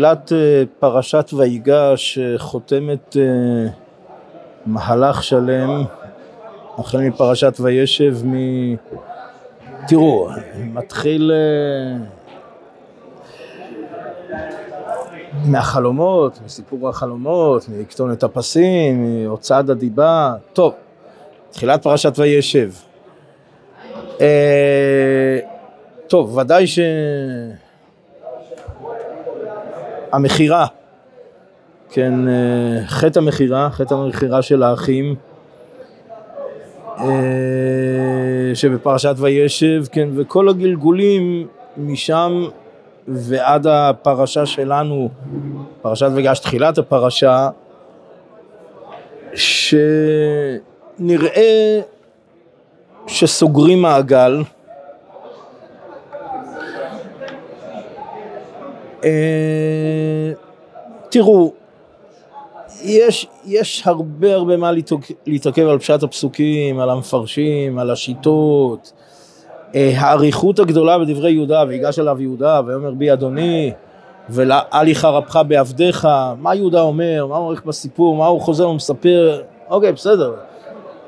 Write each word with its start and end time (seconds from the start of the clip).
תחילת 0.00 0.32
אה, 0.32 0.62
פרשת 0.78 1.30
ויגש 1.36 2.18
חותמת 2.36 3.16
אה, 3.16 3.70
מהלך 4.66 5.22
שלם 5.22 5.84
החל 6.78 6.98
מפרשת 6.98 7.56
וישב 7.60 8.16
מ... 8.26 8.34
תראו, 9.86 10.28
מתחיל 10.64 11.32
אה, 11.34 12.06
מהחלומות, 15.44 16.40
מסיפור 16.44 16.88
החלומות, 16.88 17.68
מכתונת 17.68 18.22
הפסים, 18.22 19.24
מהוצאת 19.24 19.68
הדיבה, 19.68 20.34
טוב, 20.52 20.74
תחילת 21.50 21.82
פרשת 21.82 22.18
וישב. 22.18 22.70
טוב, 26.08 26.36
ודאי 26.36 26.66
ש... 26.66 26.78
המכירה, 30.12 30.66
כן, 31.90 32.28
אה, 32.28 32.86
חטא 32.86 33.18
המכירה, 33.18 33.70
חטא 33.70 33.94
המכירה 33.94 34.42
של 34.42 34.62
האחים, 34.62 35.14
אה, 36.98 37.04
שבפרשת 38.54 39.14
וישב, 39.18 39.84
כן, 39.92 40.08
וכל 40.16 40.48
הגלגולים 40.48 41.46
משם 41.76 42.44
ועד 43.08 43.66
הפרשה 43.66 44.46
שלנו, 44.46 45.08
פרשת 45.82 46.08
וגש, 46.14 46.38
תחילת 46.38 46.78
הפרשה, 46.78 47.48
שנראה 50.98 51.80
שסוגרים 53.06 53.82
מעגל, 53.82 54.42
תראו, 61.10 61.52
יש, 62.82 63.26
יש 63.44 63.82
הרבה 63.86 64.34
הרבה 64.34 64.56
מה 64.56 64.70
להתעכב 65.26 65.68
על 65.68 65.78
פשט 65.78 66.02
הפסוקים, 66.02 66.78
על 66.78 66.90
המפרשים, 66.90 67.78
על 67.78 67.90
השיטות. 67.90 68.92
אה, 69.74 69.92
האריכות 69.96 70.58
הגדולה 70.58 70.98
בדברי 70.98 71.32
יהודה, 71.32 71.64
ויגש 71.68 71.98
אליו 71.98 72.20
יהודה, 72.20 72.60
ויאמר 72.66 72.90
בי 72.90 73.12
אדוני, 73.12 73.72
ואל 74.28 74.88
יחרפך 74.88 75.40
בעבדיך, 75.48 76.08
מה 76.38 76.54
יהודה 76.54 76.80
אומר, 76.80 77.26
מה 77.28 77.36
הוא 77.36 77.46
עורך 77.46 77.64
בסיפור, 77.64 78.16
מה 78.16 78.26
הוא 78.26 78.40
חוזר 78.40 78.68
ומספר, 78.68 79.42
אוקיי, 79.68 79.92
בסדר. 79.92 80.34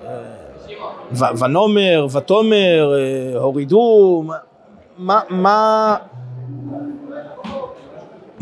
אה, 0.06 1.30
ונאמר, 1.40 2.06
ותאמר, 2.12 2.94
הורידו, 3.34 4.24
מה, 4.98 5.20
מה, 5.30 5.96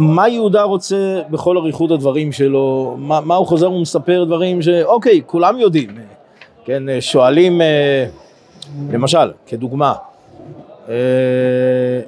מה 0.00 0.28
יהודה 0.28 0.62
רוצה 0.62 1.20
בכל 1.30 1.58
אריכות 1.58 1.90
הדברים 1.90 2.32
שלו, 2.32 2.96
מה, 2.98 3.20
מה 3.20 3.34
הוא 3.34 3.46
חוזר 3.46 3.72
ומספר 3.72 4.24
דברים 4.24 4.62
שאוקיי, 4.62 5.20
כולם 5.26 5.58
יודעים, 5.58 5.90
כן, 6.64 6.82
שואלים, 7.00 7.60
אה, 7.60 8.06
למשל, 8.92 9.30
כדוגמה, 9.46 9.94
אה, 10.88 10.94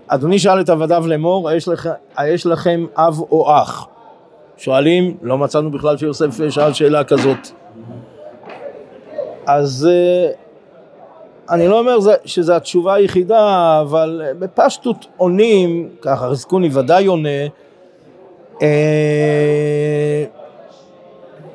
אדוני 0.06 0.38
שאל 0.38 0.60
את 0.60 0.68
עבדיו 0.68 1.06
לאמור, 1.06 1.48
היש, 1.48 1.68
לכ, 1.68 1.88
היש 2.16 2.46
לכם 2.46 2.86
אב 2.96 3.20
או 3.20 3.52
אח? 3.62 3.86
שואלים, 4.56 5.16
לא 5.22 5.38
מצאנו 5.38 5.70
בכלל 5.70 5.96
שיוסף 5.96 6.48
שאל 6.48 6.72
שאלה 6.72 7.04
כזאת. 7.04 7.48
אז 9.46 9.88
אה, 9.90 10.30
אני 11.50 11.68
לא 11.68 11.78
אומר 11.78 11.98
שזו 12.24 12.52
התשובה 12.52 12.94
היחידה, 12.94 13.80
אבל 13.80 14.22
בפשטות 14.38 15.06
עונים, 15.16 15.88
ככה 16.02 16.30
חזקוני 16.30 16.68
ודאי 16.72 17.06
עונה, 17.06 17.28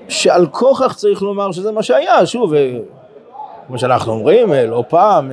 שעל 0.10 0.48
כוכך 0.52 0.96
צריך 0.96 1.22
לומר 1.22 1.52
שזה 1.52 1.72
מה 1.72 1.84
שהיה, 1.84 2.26
שוב, 2.26 2.54
אה, 2.54 2.80
כמו 3.68 3.78
שאנחנו 3.78 4.12
אומרים, 4.12 4.54
אה, 4.54 4.66
לא 4.66 4.84
פעם, 4.88 5.32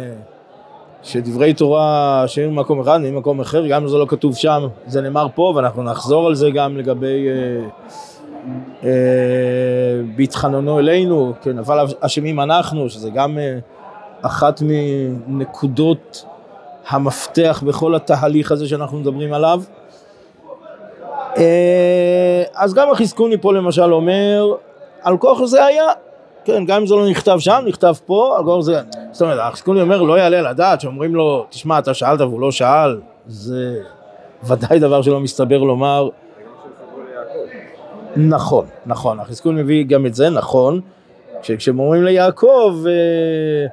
שדברי 1.04 1.54
תורה 1.54 2.24
שהיו 2.26 2.50
במקום 2.50 2.80
אחד, 2.80 2.96
נהיים 2.96 3.14
במקום 3.14 3.40
אחר, 3.40 3.66
גם 3.66 3.82
אם 3.82 3.88
זה 3.88 3.96
לא 3.96 4.06
כתוב 4.08 4.36
שם, 4.36 4.66
זה 4.86 5.00
נאמר 5.00 5.26
פה, 5.34 5.52
ואנחנו 5.56 5.82
נחזור 5.82 6.26
על 6.26 6.34
זה 6.34 6.50
גם 6.50 6.76
לגבי 6.76 7.28
אה, 7.28 7.68
אה, 8.84 10.02
בהתחננו 10.16 10.78
אלינו, 10.78 11.32
כן, 11.42 11.58
אבל 11.58 11.86
אשמים 12.00 12.40
אנחנו, 12.40 12.90
שזה 12.90 13.10
גם 13.10 13.38
אה, 13.38 13.58
אחת 14.22 14.62
מנקודות 15.26 16.24
המפתח 16.88 17.62
בכל 17.66 17.94
התהליך 17.94 18.52
הזה 18.52 18.68
שאנחנו 18.68 18.98
מדברים 18.98 19.32
עליו. 19.32 19.62
אה, 21.38 22.42
אז 22.54 22.74
גם 22.74 22.90
החזקוני 22.90 23.36
פה 23.40 23.52
למשל 23.52 23.92
אומר, 23.92 24.54
על 25.02 25.16
כוח 25.16 25.44
זה 25.44 25.64
היה, 25.64 25.84
כן, 26.44 26.64
גם 26.64 26.80
אם 26.80 26.86
זה 26.86 26.94
לא 26.94 27.08
נכתב 27.08 27.36
שם, 27.38 27.64
נכתב 27.66 27.94
פה, 28.06 28.34
על 28.38 28.44
כוח 28.44 28.60
זה, 28.60 28.80
זאת 29.12 29.22
אומרת, 29.22 29.38
החזקוני 29.42 29.80
אומר, 29.80 30.02
לא 30.02 30.18
יעלה 30.18 30.50
לדעת, 30.50 30.80
שאומרים 30.80 31.14
לו, 31.14 31.46
תשמע, 31.50 31.78
אתה 31.78 31.94
שאלת 31.94 32.20
והוא 32.20 32.40
לא 32.40 32.50
שאל, 32.50 33.00
זה 33.26 33.74
ודאי 34.46 34.78
דבר 34.78 35.02
שלא 35.02 35.20
מסתבר 35.20 35.58
לומר. 35.58 36.08
נכון, 38.16 38.66
נכון, 38.86 39.20
החזקון 39.20 39.56
מביא 39.56 39.84
גם 39.84 40.06
את 40.06 40.14
זה, 40.14 40.30
נכון, 40.30 40.80
כשהם 41.42 41.78
אומרים 41.78 42.04
ליעקב, 42.04 42.84
אה, 42.86 43.66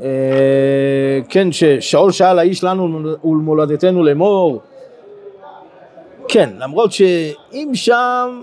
אה, 0.00 1.20
כן, 1.28 1.52
ששאול 1.52 2.12
שאל 2.12 2.38
האיש 2.38 2.64
לנו 2.64 3.14
ולמולדתנו 3.24 4.04
לאמור, 4.04 4.60
כן, 6.32 6.50
למרות 6.58 6.92
שאם 6.92 7.70
שם 7.74 8.42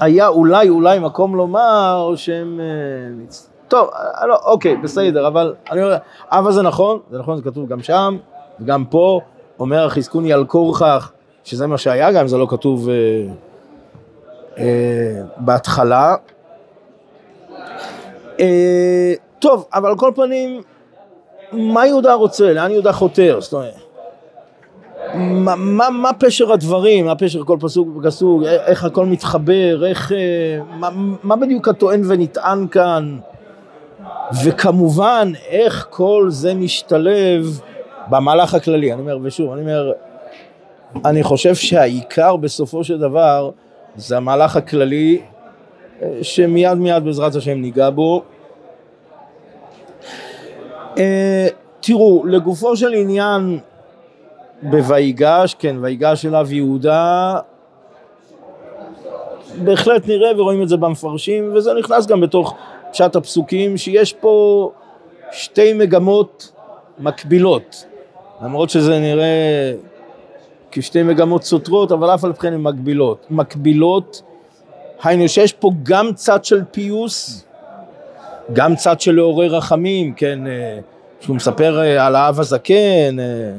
היה 0.00 0.28
אולי 0.28 0.68
אולי 0.68 0.98
מקום 0.98 1.36
לומר 1.36 2.12
שהם... 2.16 2.60
אה, 2.60 3.26
טוב, 3.68 3.88
אה, 3.94 4.26
לא, 4.26 4.38
אוקיי, 4.44 4.76
בסדר, 4.76 5.26
אבל 5.26 5.54
אני 5.70 5.82
אומר, 5.82 5.96
אבל 6.30 6.52
זה 6.52 6.62
נכון, 6.62 6.98
זה 7.10 7.18
נכון, 7.18 7.36
זה 7.36 7.42
כתוב 7.42 7.68
גם 7.68 7.82
שם, 7.82 8.16
וגם 8.60 8.84
פה, 8.84 9.20
אומר 9.58 9.86
החזקוני 9.86 10.32
על 10.32 10.44
כורכך, 10.44 11.12
שזה 11.44 11.66
מה 11.66 11.78
שהיה, 11.78 12.12
גם 12.12 12.20
אם 12.20 12.28
זה 12.28 12.36
לא 12.36 12.46
כתוב 12.50 12.88
אה, 12.88 12.94
אה, 14.58 15.22
בהתחלה. 15.36 16.14
אה, 18.40 19.12
טוב, 19.38 19.66
אבל 19.74 19.88
על 19.88 19.96
כל 19.98 20.12
פנים, 20.14 20.62
מה 21.52 21.86
יהודה 21.86 22.14
רוצה? 22.14 22.52
לאן 22.52 22.70
יהודה 22.70 22.92
חותר? 22.92 23.40
זאת 23.40 23.52
אומרת... 23.52 23.85
מה, 25.14 25.56
מה, 25.56 25.90
מה 25.90 26.12
פשר 26.12 26.52
הדברים, 26.52 27.06
מה 27.06 27.14
פשר 27.14 27.44
כל 27.44 27.56
פסוק 27.60 27.88
ופסוק, 27.96 28.42
איך 28.44 28.84
הכל 28.84 29.06
מתחבר, 29.06 29.86
איך, 29.86 30.12
אה, 30.12 30.58
מה, 30.78 30.88
מה 31.22 31.36
בדיוק 31.36 31.68
הטוען 31.68 32.02
ונטען 32.06 32.68
כאן, 32.68 33.18
וכמובן 34.44 35.32
איך 35.48 35.86
כל 35.90 36.26
זה 36.28 36.54
משתלב 36.54 37.60
במהלך 38.10 38.54
הכללי, 38.54 38.92
אני 38.92 39.00
אומר, 39.00 39.18
ושוב, 39.22 39.52
אני 39.52 39.60
אומר, 39.60 39.92
אני 41.04 41.22
חושב 41.22 41.54
שהעיקר 41.54 42.36
בסופו 42.36 42.84
של 42.84 42.98
דבר 42.98 43.50
זה 43.96 44.16
המהלך 44.16 44.56
הכללי 44.56 45.20
אה, 46.02 46.18
שמיד 46.22 46.74
מיד 46.74 47.04
בעזרת 47.04 47.34
השם 47.34 47.58
ניגע 47.58 47.90
בו. 47.90 48.22
אה, 50.98 51.48
תראו, 51.80 52.26
לגופו 52.26 52.76
של 52.76 52.92
עניין 52.92 53.58
בויגש, 54.62 55.54
כן, 55.58 55.76
ויגש 55.80 56.26
אליו 56.26 56.46
יהודה, 56.50 57.38
בהחלט 59.64 60.08
נראה 60.08 60.40
ורואים 60.40 60.62
את 60.62 60.68
זה 60.68 60.76
במפרשים, 60.76 61.50
וזה 61.54 61.74
נכנס 61.78 62.06
גם 62.06 62.20
בתוך 62.20 62.54
פשט 62.92 63.16
הפסוקים, 63.16 63.76
שיש 63.76 64.12
פה 64.12 64.70
שתי 65.32 65.72
מגמות 65.72 66.52
מקבילות, 66.98 67.86
למרות 68.42 68.70
שזה 68.70 68.98
נראה 68.98 69.72
כשתי 70.70 71.02
מגמות 71.02 71.42
סותרות, 71.42 71.92
אבל 71.92 72.14
אף 72.14 72.24
על 72.24 72.32
פי 72.32 72.40
כן 72.40 72.52
הן 72.52 72.62
מקבילות. 72.62 73.26
מקבילות, 73.30 74.22
היינו 75.02 75.28
שיש 75.28 75.52
פה 75.52 75.70
גם 75.82 76.14
צד 76.14 76.44
של 76.44 76.62
פיוס, 76.70 77.44
גם 78.52 78.76
צד 78.76 79.00
של 79.00 79.12
לעורר 79.12 79.56
רחמים, 79.56 80.14
כן, 80.14 80.46
אה, 80.46 80.78
שהוא 81.20 81.36
מספר 81.36 81.80
אה, 81.80 82.06
על 82.06 82.16
האב 82.16 82.40
הזקן, 82.40 83.18
אה, 83.18 83.52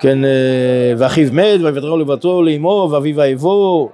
כן, 0.00 0.24
אה, 0.24 0.92
ואחיו 0.98 1.28
מת, 1.32 1.60
ויוותרו 1.60 1.96
לבתו 1.96 2.42
לאמו, 2.42 2.88
ואביו 2.90 3.20
אהבו, 3.20 3.88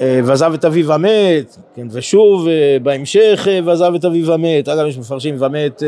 אה, 0.00 0.20
ועזב 0.24 0.52
את 0.54 0.64
אביו 0.64 0.92
המת, 0.92 1.56
כן, 1.74 1.86
ושוב 1.90 2.48
אה, 2.48 2.76
בהמשך 2.82 3.48
ועזב 3.64 3.94
את 3.94 4.04
אביו 4.04 4.32
המת, 4.32 4.68
אגב 4.68 4.86
יש 4.86 4.98
מפרשים 4.98 5.36
ומת 5.38 5.82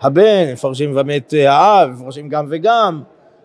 הבן, 0.00 0.52
מפרשים 0.52 0.96
ומת 0.96 1.34
האב, 1.48 1.90
מפרשים 1.90 2.28
גם 2.28 2.46
וגם, 2.50 3.02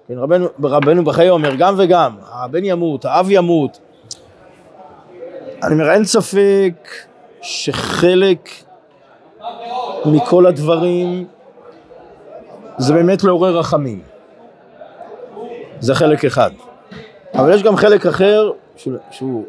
כן, 0.08 0.18
רבנו, 0.18 0.48
רבנו 0.64 1.04
בחיי 1.04 1.30
אומר 1.30 1.56
גם 1.56 1.76
וגם, 1.78 2.12
הבן 2.32 2.66
ימות, 2.66 3.06
האב 3.06 3.28
ימות. 3.30 3.80
אני 5.64 5.74
אומר, 5.74 5.92
אין 5.92 6.06
ספק 6.06 6.90
שחלק 7.42 8.50
מכל 10.06 10.46
הדברים 10.46 11.26
זה 12.78 12.94
באמת 12.94 13.24
לעורר 13.24 13.58
רחמים. 13.58 14.09
זה 15.80 15.96
חלק 15.96 16.26
אחד. 16.26 16.52
אבל 17.34 17.54
יש 17.54 17.64
גם 17.64 17.76
חלק 17.76 18.06
אחר 18.06 18.52
שהוא, 18.76 18.94
שהוא, 19.12 19.44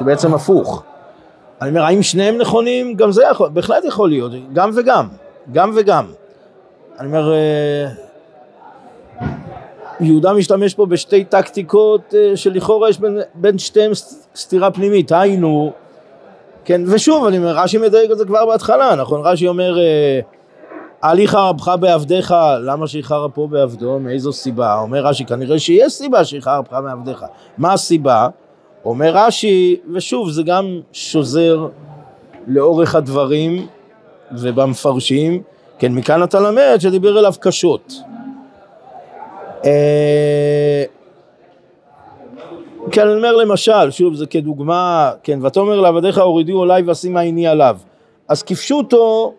בעצם 0.00 0.34
הפוך. 0.34 0.82
אני 1.62 1.70
אומר, 1.70 1.82
האם 1.82 2.02
שניהם 2.02 2.38
נכונים? 2.38 2.94
גם 2.94 3.12
זה 3.12 3.22
יכול, 3.30 3.48
בהחלט 3.48 3.84
יכול 3.84 4.08
להיות, 4.08 4.32
גם 4.52 4.70
וגם, 4.74 5.08
גם 5.52 5.72
וגם. 5.76 6.06
אני 6.98 7.06
אומר, 7.06 7.32
אה, 7.32 7.88
יהודה 10.00 10.32
משתמש 10.32 10.74
פה 10.74 10.86
בשתי 10.86 11.24
טקטיקות 11.24 12.14
אה, 12.14 12.36
שלכאורה 12.36 12.90
יש 12.90 12.98
בין, 12.98 13.18
בין 13.34 13.58
שתיהם 13.58 13.92
סתירה 14.36 14.70
פנימית, 14.70 15.12
היינו, 15.12 15.72
כן, 16.64 16.80
ושוב, 16.86 17.26
אני 17.26 17.38
אומר, 17.38 17.58
רש"י 17.58 17.78
מדייק 17.78 18.10
את 18.10 18.18
זה 18.18 18.24
כבר 18.24 18.46
בהתחלה, 18.46 18.94
נכון? 18.94 19.20
רש"י 19.24 19.48
אומר, 19.48 19.76
אל 21.04 21.18
יחרבך 21.18 21.74
בעבדיך, 21.80 22.34
למה 22.60 22.86
שיחר 22.86 23.26
פה 23.34 23.46
בעבדו? 23.50 23.98
מאיזו 23.98 24.32
סיבה? 24.32 24.78
אומר 24.80 25.06
רש"י, 25.06 25.24
כנראה 25.24 25.58
שיש 25.58 25.92
סיבה 25.92 26.24
שיחרבך 26.24 26.72
בעבדיך. 26.72 27.24
מה 27.58 27.72
הסיבה? 27.72 28.28
אומר 28.84 29.10
רש"י, 29.14 29.76
ושוב, 29.92 30.30
זה 30.30 30.42
גם 30.42 30.80
שוזר 30.92 31.66
לאורך 32.46 32.94
הדברים 32.94 33.66
ובמפרשים, 34.32 35.42
כן, 35.78 35.92
מכאן 35.92 36.22
אתה 36.22 36.40
למד 36.40 36.76
שדיבר 36.78 37.18
אליו 37.18 37.32
קשות. 37.40 37.94
אה, 39.64 40.84
כן, 42.90 43.06
אני 43.08 43.16
אומר 43.16 43.36
למשל, 43.36 43.90
שוב, 43.90 44.14
זה 44.14 44.26
כדוגמה, 44.26 45.10
כן, 45.22 45.46
ותאמר 45.46 45.80
לעבדיך 45.80 46.18
הורידו 46.18 46.62
עליי 46.62 46.82
ואשימה 46.82 47.20
עיני 47.20 47.46
עליו. 47.46 47.76
אז 48.28 48.42
כפשוטו, 48.42 49.34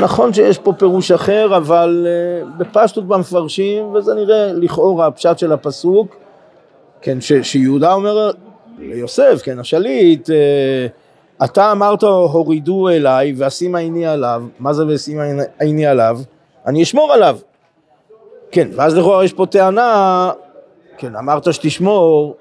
נכון 0.00 0.32
שיש 0.32 0.58
פה 0.58 0.72
פירוש 0.72 1.12
אחר, 1.12 1.56
אבל 1.56 2.06
אה, 2.06 2.48
בפשטות 2.58 3.08
במפרשים, 3.08 3.94
וזה 3.94 4.14
נראה 4.14 4.52
לכאורה 4.52 5.06
הפשט 5.06 5.38
של 5.38 5.52
הפסוק, 5.52 6.16
כן, 7.00 7.20
ש, 7.20 7.32
שיהודה 7.32 7.92
אומר 7.92 8.30
ליוסף, 8.78 9.40
כן, 9.42 9.58
השליט, 9.58 10.30
אה, 10.30 10.86
אתה 11.44 11.72
אמרת 11.72 12.02
הורידו 12.02 12.88
אליי 12.88 13.34
ואשימה 13.36 13.78
עיני 13.78 14.06
עליו, 14.06 14.42
מה 14.58 14.72
זה 14.72 14.86
ואשימה 14.86 15.22
עיני 15.60 15.86
עליו? 15.86 16.20
אני 16.66 16.82
אשמור 16.82 17.12
עליו. 17.12 17.38
כן, 18.50 18.68
ואז 18.72 18.96
לכאורה 18.96 19.24
יש 19.24 19.32
פה 19.32 19.46
טענה, 19.46 20.30
כן, 20.98 21.16
אמרת 21.16 21.52
שתשמור, 21.52 22.36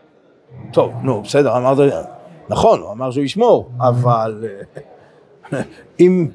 טוב, 0.74 0.91
נו, 1.03 1.21
בסדר, 1.21 1.57
אמרת, 1.57 1.77
נכון, 2.50 2.79
הוא 2.79 2.91
אמר 2.91 3.12
שהוא 3.12 3.24
ישמור, 3.24 3.69
אבל 3.79 4.45
אה, 5.53 5.62
אם, 6.00 6.27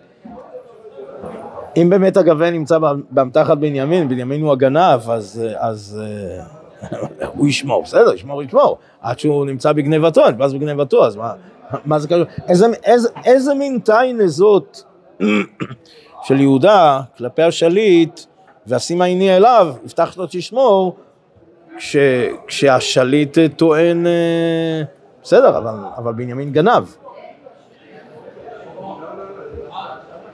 אם 1.77 1.91
באמת 1.91 2.17
הגוון 2.17 2.53
נמצא 2.53 2.79
באמתחת 3.11 3.59
בנימין, 3.59 4.09
בנימין 4.09 4.43
הוא 4.43 4.53
הגנב, 4.53 5.11
אז, 5.11 5.43
אז 5.57 6.03
אה, 6.03 6.45
הוא 7.35 7.47
ישמור, 7.47 7.83
בסדר, 7.83 8.15
ישמור, 8.15 8.43
ישמור, 8.43 8.79
עד 9.01 9.19
שהוא 9.19 9.47
נמצא 9.47 9.73
בגנבתו, 9.73 10.31
נתפס 10.31 10.53
בגנבתו, 10.53 11.07
אז 11.07 11.17
מה, 11.17 11.33
מה 11.85 11.99
זה 11.99 12.09
קשור? 12.09 12.25
איזה, 12.49 12.67
איזה, 12.85 13.09
איזה 13.25 13.55
מין 13.55 13.79
תיינה 13.85 14.27
זאת 14.27 14.79
של 16.27 16.41
יהודה 16.41 17.01
כלפי 17.17 17.43
השליט, 17.43 18.21
ואשימה 18.67 19.05
עיני 19.05 19.37
אליו, 19.37 19.75
הבטחת 19.85 20.17
לו 20.17 20.27
תשמור, 20.31 20.97
כש, 21.77 21.97
כשהשליט 22.47 23.39
טוען, 23.57 24.07
אה, 24.07 24.83
בסדר, 25.23 25.59
אבל, 25.59 25.75
אבל 25.97 26.13
בנימין 26.13 26.53
גנב. 26.53 26.85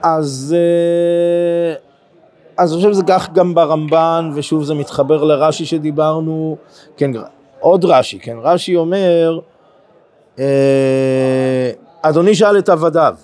אז, 0.07 0.55
אה, 0.57 1.75
אז 2.57 2.73
אני 2.73 2.77
חושב 2.77 2.93
שזה 2.93 3.03
כך 3.07 3.29
גם 3.33 3.53
ברמב"ן, 3.53 4.29
ושוב 4.35 4.63
זה 4.63 4.73
מתחבר 4.73 5.23
לרש"י 5.23 5.65
שדיברנו, 5.65 6.57
כן, 6.97 7.11
עוד 7.59 7.85
רש"י, 7.85 8.19
כן, 8.19 8.37
רש"י 8.41 8.75
אומר, 8.75 9.39
אה, 10.39 11.71
אדוני 12.01 12.35
שאל 12.35 12.57
את 12.57 12.69
עבדיו, 12.69 13.15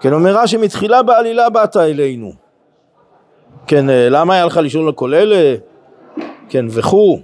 כן, 0.00 0.12
אומר 0.12 0.36
רש"י, 0.36 0.56
מתחילה 0.56 1.02
בעלילה 1.02 1.50
באת 1.50 1.76
אלינו, 1.76 2.32
כן, 3.66 3.90
אה, 3.90 4.08
למה 4.10 4.34
היה 4.34 4.46
לך 4.46 4.60
לשאול 4.62 4.86
על 4.86 4.92
כל 4.92 5.14
אלה, 5.14 5.56
כן, 6.48 6.66
וכו', 6.70 7.18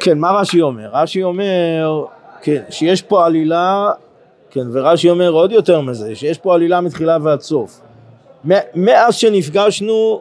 כן, 0.00 0.18
מה 0.18 0.30
רש"י 0.30 0.62
אומר? 0.62 0.90
רש"י 0.92 1.22
אומר, 1.22 2.04
כן, 2.42 2.62
שיש 2.70 3.02
פה 3.02 3.26
עלילה 3.26 3.92
כן, 4.50 4.66
ורש"י 4.72 5.10
אומר 5.10 5.30
עוד 5.30 5.52
יותר 5.52 5.80
מזה, 5.80 6.14
שיש 6.14 6.38
פה 6.38 6.54
עלילה 6.54 6.80
מתחילה 6.80 7.18
ועד 7.22 7.40
סוף. 7.40 7.80
מאז 8.74 9.14
שנפגשנו 9.14 10.20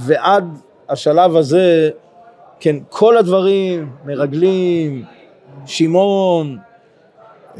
ועד 0.00 0.44
השלב 0.88 1.36
הזה, 1.36 1.90
כן, 2.60 2.76
כל 2.88 3.16
הדברים, 3.16 3.90
מרגלים, 4.04 5.04
שמעון, 5.66 6.58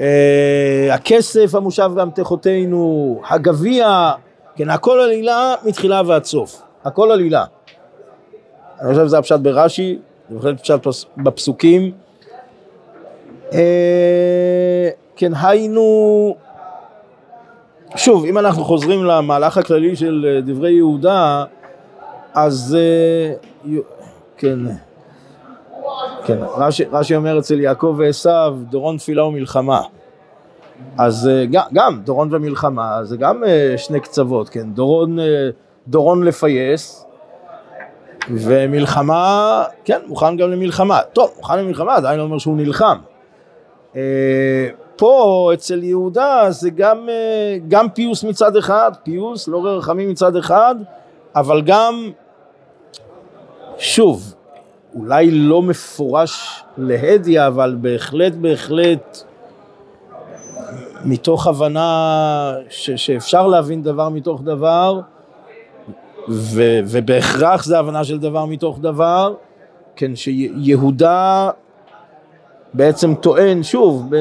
אה, 0.00 0.88
הכסף 0.94 1.54
המושב 1.54 1.90
באמתחותינו, 1.94 3.20
הגביע, 3.28 4.10
כן, 4.56 4.70
הכל 4.70 5.00
עלילה 5.00 5.54
מתחילה 5.64 6.02
ועד 6.06 6.24
סוף, 6.24 6.62
הכל 6.84 7.10
עלילה. 7.10 7.44
אני 8.80 8.92
חושב 8.92 9.06
שזה 9.06 9.18
הפשט 9.18 9.40
ברש"י, 9.40 9.98
זה 10.30 10.36
בהחלט 10.36 10.60
פשט 10.60 11.06
בפסוקים. 11.16 11.92
אה, 13.52 14.88
כן, 15.22 15.32
היינו, 15.42 16.36
שוב, 17.96 18.24
אם 18.24 18.38
אנחנו 18.38 18.64
חוזרים 18.64 19.04
למהלך 19.04 19.58
הכללי 19.58 19.96
של 19.96 20.26
אה, 20.28 20.40
דברי 20.40 20.72
יהודה, 20.72 21.44
אז 22.34 22.76
אה, 22.80 23.34
כן, 24.36 24.58
כן, 26.24 26.38
רש"י, 26.56 26.84
רש"י 26.92 27.16
אומר 27.16 27.38
אצל 27.38 27.60
יעקב 27.60 27.94
ועשו, 27.98 28.50
דורון 28.70 28.96
תפילה 28.96 29.24
ומלחמה. 29.24 29.80
אז 30.98 31.28
אה, 31.28 31.46
גם, 31.46 31.62
גם 31.72 32.00
דורון 32.04 32.34
ומלחמה 32.34 33.04
זה 33.04 33.16
גם 33.16 33.42
שני 33.76 34.00
קצוות, 34.00 34.48
כן, 34.48 34.70
דורון, 34.72 35.19
דורון 35.88 36.22
לפייס 36.24 37.06
ומלחמה, 38.30 39.64
כן, 39.84 40.00
מוכן 40.06 40.36
גם 40.36 40.50
למלחמה. 40.50 41.00
טוב, 41.12 41.30
מוכן 41.36 41.58
למלחמה 41.58 41.94
עדיין 41.94 42.19
לא 42.19 42.24
אומר 42.24 42.38
שהוא 42.38 42.56
נלחם. 42.56 42.98
פה 45.02 45.50
אצל 45.54 45.84
יהודה 45.84 46.46
זה 46.50 46.70
גם, 46.70 47.08
אה, 47.08 47.56
גם 47.69 47.88
פיוס 47.88 48.25
מצד 48.25 48.56
אחד, 48.56 48.93
פיוס, 49.02 49.49
לא 49.49 49.66
רחמים 49.66 50.10
מצד 50.10 50.36
אחד, 50.36 50.74
אבל 51.36 51.62
גם, 51.62 52.10
שוב, 53.79 54.34
אולי 54.94 55.31
לא 55.31 55.62
מפורש 55.62 56.62
להדיא, 56.79 57.46
אבל 57.46 57.76
בהחלט 57.81 58.32
בהחלט 58.34 59.22
מתוך 61.05 61.46
הבנה 61.46 62.55
ש, 62.69 62.91
שאפשר 62.91 63.46
להבין 63.46 63.82
דבר 63.82 64.08
מתוך 64.08 64.43
דבר, 64.43 65.00
ו, 66.29 66.62
ובהכרח 66.86 67.65
זה 67.65 67.79
הבנה 67.79 68.05
של 68.05 68.19
דבר 68.19 68.44
מתוך 68.44 68.79
דבר, 68.79 69.34
כן, 69.96 70.17
שיהודה 70.17 71.50
בעצם 72.74 73.15
טוען, 73.15 73.62
שוב, 73.62 74.06
ב... 74.10 74.17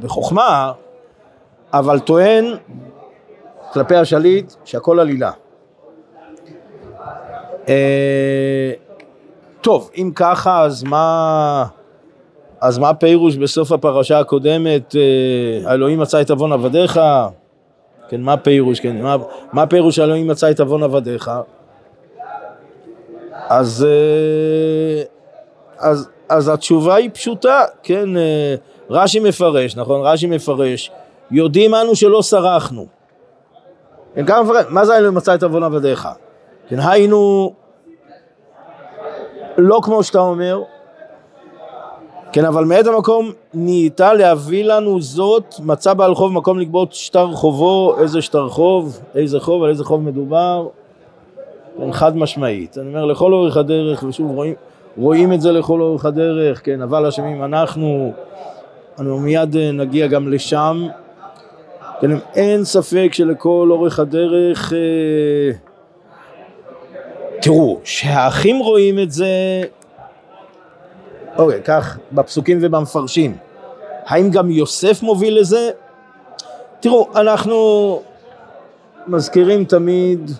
בחוכמה, 0.00 0.72
אבל 1.72 1.98
טוען 1.98 2.44
כלפי 3.72 3.96
השליט 3.96 4.52
שהכל 4.64 5.00
עלילה. 5.00 5.30
אה, 7.68 8.72
טוב, 9.60 9.90
אם 9.96 10.10
ככה, 10.14 10.62
אז 10.62 10.82
מה, 10.82 11.66
אז 12.60 12.78
מה 12.78 12.94
פירוש 12.94 13.36
בסוף 13.36 13.72
הפרשה 13.72 14.18
הקודמת, 14.18 14.96
אה, 14.96 15.74
אלוהים 15.74 16.00
מצא 16.00 16.20
את 16.20 16.30
עוון 16.30 16.52
עבדיך? 16.52 17.00
כן, 18.08 18.20
מה 18.20 18.36
פירוש, 18.36 18.80
כן, 18.80 19.02
מה, 19.02 19.16
מה 19.52 19.66
פירוש 19.66 19.98
אלוהים 19.98 20.28
מצא 20.28 20.50
את 20.50 20.60
עוון 20.60 20.82
עבדיך? 20.82 21.30
אז, 23.48 23.86
אה, 23.88 25.02
אז, 25.78 26.08
אז 26.28 26.48
התשובה 26.48 26.94
היא 26.94 27.10
פשוטה, 27.12 27.64
כן, 27.82 28.08
רש"י 28.90 29.20
מפרש, 29.20 29.76
נכון? 29.76 30.00
רש"י 30.04 30.26
מפרש, 30.26 30.90
יודעים 31.30 31.74
אנו 31.74 31.96
שלא 31.96 32.22
סרחנו. 32.22 32.86
כן, 34.14 34.26
כמה 34.26 34.42
מפרש, 34.42 34.64
מה 34.68 34.84
זה 34.84 34.94
היינו 34.94 35.12
מצא 35.12 35.34
את 35.34 35.42
עוון 35.42 35.62
עבדיך? 35.62 36.08
כן, 36.68 36.78
היינו 36.80 37.52
לא 39.58 39.80
כמו 39.82 40.02
שאתה 40.02 40.18
אומר, 40.18 40.62
כן, 42.32 42.44
אבל 42.44 42.64
מעת 42.64 42.86
המקום 42.86 43.30
נהייתה 43.54 44.12
להביא 44.12 44.64
לנו 44.64 45.00
זאת, 45.00 45.54
מצא 45.62 45.94
בעל 45.94 46.14
חוב 46.14 46.32
מקום 46.32 46.58
לגבות 46.58 46.92
שטר 46.92 47.32
חובו, 47.32 47.94
איזה 47.98 48.22
שטר 48.22 48.48
חוב, 48.48 49.00
איזה 49.14 49.40
חוב, 49.40 49.62
על 49.62 49.70
איזה 49.70 49.84
חוב 49.84 50.02
מדובר, 50.02 50.68
כן, 51.78 51.92
חד 51.92 52.16
משמעית. 52.16 52.78
אני 52.78 52.88
אומר, 52.88 53.04
לכל 53.04 53.32
אורך 53.32 53.56
הדרך, 53.56 54.02
ושוב 54.08 54.30
רואים, 54.30 54.54
רואים 54.96 55.32
את 55.32 55.40
זה 55.40 55.52
לכל 55.52 55.80
אורך 55.80 56.04
הדרך, 56.04 56.64
כן, 56.64 56.82
אבל 56.82 57.06
אשמים 57.06 57.44
אנחנו, 57.44 58.12
אנחנו 58.98 59.18
מיד 59.18 59.56
אה, 59.56 59.72
נגיע 59.72 60.06
גם 60.06 60.32
לשם, 60.32 60.86
כן, 62.00 62.10
אין 62.34 62.64
ספק 62.64 63.08
שלכל 63.12 63.68
אורך 63.70 63.98
הדרך, 63.98 64.72
אה, 64.72 65.58
תראו, 67.40 67.80
שהאחים 67.84 68.58
רואים 68.58 68.98
את 68.98 69.12
זה, 69.12 69.62
אוקיי, 71.36 71.62
כך 71.64 71.98
בפסוקים 72.12 72.58
ובמפרשים, 72.60 73.36
האם 74.06 74.30
גם 74.30 74.50
יוסף 74.50 75.02
מוביל 75.02 75.40
לזה? 75.40 75.70
תראו, 76.80 77.08
אנחנו 77.16 78.00
מזכירים 79.06 79.64
תמיד, 79.64 80.30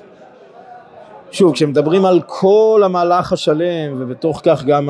שוב, 1.30 1.52
כשמדברים 1.54 2.04
על 2.04 2.20
כל 2.26 2.82
המהלך 2.84 3.32
השלם, 3.32 3.94
ובתוך 3.98 4.40
כך 4.44 4.64
גם 4.64 4.88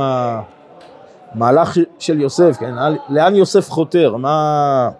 המהלך 1.34 1.76
של 1.98 2.20
יוסף, 2.20 2.56
כן, 2.60 2.74
לאן 3.08 3.34
יוסף 3.34 3.70
חותר, 3.70 4.16
מה... 4.16 4.90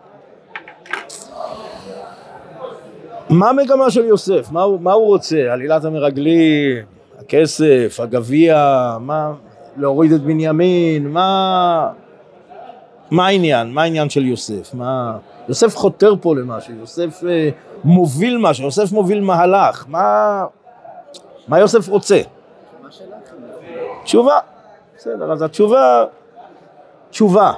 מה 3.30 3.50
המגמה 3.50 3.90
של 3.90 4.04
יוסף? 4.04 4.48
מה 4.52 4.62
הוא, 4.62 4.80
מה 4.80 4.92
הוא 4.92 5.06
רוצה? 5.06 5.52
עלילת 5.52 5.84
המרגלים, 5.84 6.84
הכסף, 7.18 7.96
הגביע, 8.02 8.56
מה... 9.00 9.32
להוריד 9.76 10.12
את 10.12 10.22
בנימין, 10.22 11.08
מה... 11.08 11.90
מה 13.10 13.26
העניין? 13.26 13.72
מה 13.72 13.82
העניין 13.82 14.10
של 14.10 14.26
יוסף? 14.26 14.74
מה... 14.74 15.16
יוסף 15.48 15.76
חותר 15.76 16.14
פה 16.20 16.36
למשהו, 16.36 16.74
יוסף 16.74 17.24
אה, 17.28 17.48
מוביל 17.84 18.38
משהו, 18.40 18.64
יוסף 18.64 18.92
מוביל 18.92 19.20
מהלך, 19.20 19.84
מה... 19.88 20.44
מה 21.48 21.58
יוסף 21.58 21.88
רוצה? 21.88 22.20
תשובה. 24.04 24.38
בסדר, 24.96 25.32
אז 25.32 25.42
התשובה, 25.42 26.04
תשובה. 27.12 27.52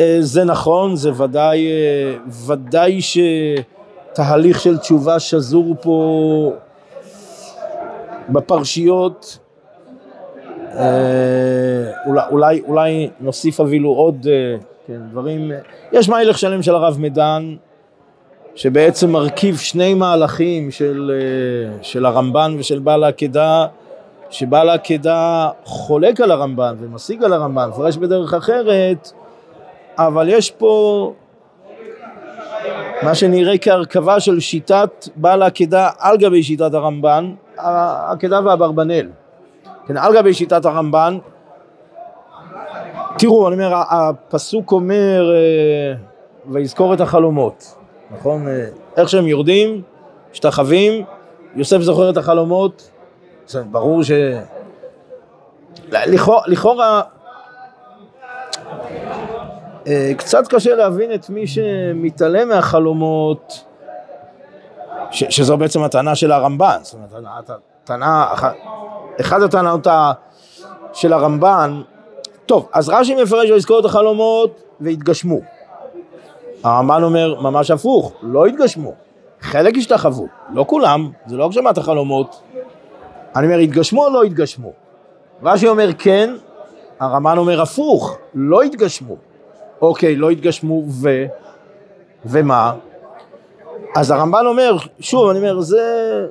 אה, 0.00 0.16
זה 0.20 0.44
נכון, 0.44 0.96
זה 0.96 1.22
ודאי, 1.22 1.66
אה, 1.66 2.14
ודאי 2.46 3.00
שתהליך 3.02 4.60
של 4.60 4.78
תשובה 4.78 5.20
שזור 5.20 5.74
פה 5.82 6.52
בפרשיות. 8.28 9.38
אה, 10.74 11.90
אולי, 12.06 12.22
אולי, 12.30 12.62
אולי 12.68 13.10
נוסיף 13.20 13.60
אפילו 13.60 13.90
עוד 13.90 14.26
כן, 14.86 15.00
דברים, 15.10 15.52
יש 15.92 16.08
מילך 16.08 16.38
שלם 16.38 16.62
של 16.62 16.74
הרב 16.74 16.96
מדן 17.00 17.54
שבעצם 18.54 19.10
מרכיב 19.10 19.56
שני 19.56 19.94
מהלכים 19.94 20.70
של, 20.70 21.12
של 21.82 22.06
הרמב"ן 22.06 22.56
ושל 22.58 22.78
בעל 22.78 23.04
העקדה 23.04 23.66
שבעל 24.30 24.68
העקדה 24.68 25.48
חולק 25.64 26.20
על 26.20 26.30
הרמב"ן 26.30 26.74
ומשיג 26.78 27.24
על 27.24 27.32
הרמב"ן, 27.32 27.68
מפרש 27.68 27.96
בדרך 27.96 28.34
אחרת 28.34 29.12
אבל 29.98 30.28
יש 30.28 30.50
פה 30.50 31.12
מה 33.02 33.14
שנראה 33.14 33.58
כהרכבה 33.58 34.20
של 34.20 34.40
שיטת 34.40 35.08
בעל 35.16 35.42
העקדה 35.42 35.88
על 35.98 36.16
גבי 36.16 36.42
שיטת 36.42 36.74
הרמב"ן, 36.74 37.34
העקדה 37.58 38.40
והאברבנאל. 38.44 39.08
כן, 39.86 39.96
על 39.96 40.14
גבי 40.14 40.34
שיטת 40.34 40.64
הרמב"ן. 40.64 41.18
תראו, 43.18 43.48
אני 43.48 43.54
אומר, 43.54 43.82
הפסוק 43.90 44.72
אומר, 44.72 45.32
אה, 45.34 45.94
ויזכור 46.46 46.94
את 46.94 47.00
החלומות, 47.00 47.74
נכון? 48.10 48.48
אה, 48.48 48.66
איך 48.96 49.08
שהם 49.08 49.26
יורדים, 49.26 49.82
משתחווים, 50.32 51.04
יוסף 51.56 51.78
זוכר 51.80 52.10
את 52.10 52.16
החלומות, 52.16 52.90
ברור 53.56 54.02
ש... 54.02 54.10
לכאורה 56.46 57.02
אה, 59.86 60.12
קצת 60.16 60.48
קשה 60.48 60.74
להבין 60.74 61.14
את 61.14 61.30
מי 61.30 61.46
שמתעלם 61.46 62.48
מהחלומות, 62.48 63.64
ש, 65.10 65.24
שזו 65.28 65.56
בעצם 65.56 65.82
הטענה 65.82 66.14
של 66.14 66.32
הרמב"ן, 66.32 66.78
זאת 66.82 66.94
אומרת, 66.94 67.30
הטענה, 67.84 68.26
אחד 69.20 69.42
הטענות 69.42 69.86
של 70.92 71.12
הרמב"ן, 71.12 71.82
טוב, 72.46 72.68
אז 72.72 72.88
רש"י 72.88 73.22
מפרש 73.22 73.50
ולזכור 73.50 73.80
את 73.80 73.84
החלומות 73.84 74.62
והתגשמו. 74.80 75.40
הרמב"ן 76.64 77.02
אומר 77.02 77.40
ממש 77.40 77.70
הפוך, 77.70 78.12
לא 78.22 78.46
התגשמו, 78.46 78.92
חלק 79.40 79.76
השתחוו, 79.76 80.26
לא 80.52 80.64
כולם, 80.68 81.10
זה 81.26 81.36
לא 81.36 81.44
הגשמת 81.44 81.78
החלומות. 81.78 82.42
אני 83.36 83.46
אומר, 83.46 83.58
התגשמו 83.58 84.06
או 84.06 84.12
לא 84.12 84.22
התגשמו? 84.22 84.72
רש"י 85.42 85.68
אומר 85.68 85.92
כן, 85.92 86.34
הרמב"ן 87.00 87.38
אומר 87.38 87.60
הפוך, 87.60 88.18
לא 88.34 88.62
התגשמו. 88.62 89.16
אוקיי, 89.82 90.16
לא 90.16 90.30
התגשמו 90.30 90.84
ו... 90.88 91.26
ומה? 92.24 92.72
אז 93.96 94.10
הרמב"ן 94.10 94.46
אומר, 94.46 94.76
שוב, 95.00 95.28
אני 95.28 95.38
אומר, 95.38 95.60
זה 95.60 96.26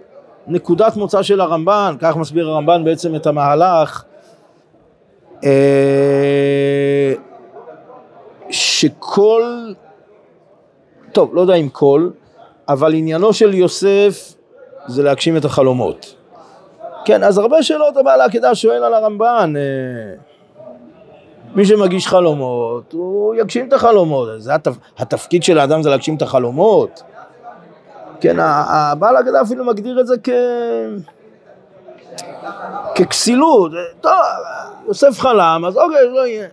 נקודת 0.47 0.95
מוצא 0.95 1.21
של 1.23 1.41
הרמב"ן, 1.41 1.95
כך 1.99 2.15
מסביר 2.15 2.49
הרמב"ן 2.49 2.83
בעצם 2.83 3.15
את 3.15 3.27
המהלך, 3.27 4.03
אה, 5.43 7.13
שכל, 8.49 9.73
טוב, 11.11 11.35
לא 11.35 11.41
יודע 11.41 11.53
אם 11.53 11.69
כל, 11.69 12.09
אבל 12.67 12.93
עניינו 12.93 13.33
של 13.33 13.53
יוסף 13.53 14.33
זה 14.87 15.03
להגשים 15.03 15.37
את 15.37 15.45
החלומות. 15.45 16.18
כן, 17.09 17.23
אז 17.23 17.37
הרבה 17.37 17.63
שאלות 17.63 17.97
הבעל 17.97 18.21
העקדה 18.21 18.55
שואל 18.55 18.83
על 18.83 18.93
הרמב"ן, 18.93 19.53
אה, 19.57 19.61
מי 21.55 21.65
שמגיש 21.65 22.07
חלומות, 22.07 22.93
הוא 22.93 23.35
יגשים 23.35 23.67
את 23.67 23.73
החלומות. 23.73 24.29
זה 24.37 24.55
התפ... 24.55 24.77
התפקיד 24.97 25.43
של 25.43 25.59
האדם 25.59 25.83
זה 25.83 25.89
להגשים 25.89 26.15
את 26.15 26.21
החלומות. 26.21 27.03
כן, 28.21 28.35
הבעל 28.39 29.17
הגדה 29.17 29.41
אפילו 29.41 29.65
מגדיר 29.65 29.99
את 29.99 30.07
זה 30.07 30.15
כ... 30.23 30.29
ככסילות. 32.95 33.71
טוב, 34.01 34.11
יוסף 34.87 35.19
חלם, 35.19 35.63
אז 35.67 35.77
אוקיי, 35.77 36.09
לא 36.13 36.27
יהיה. 36.27 36.47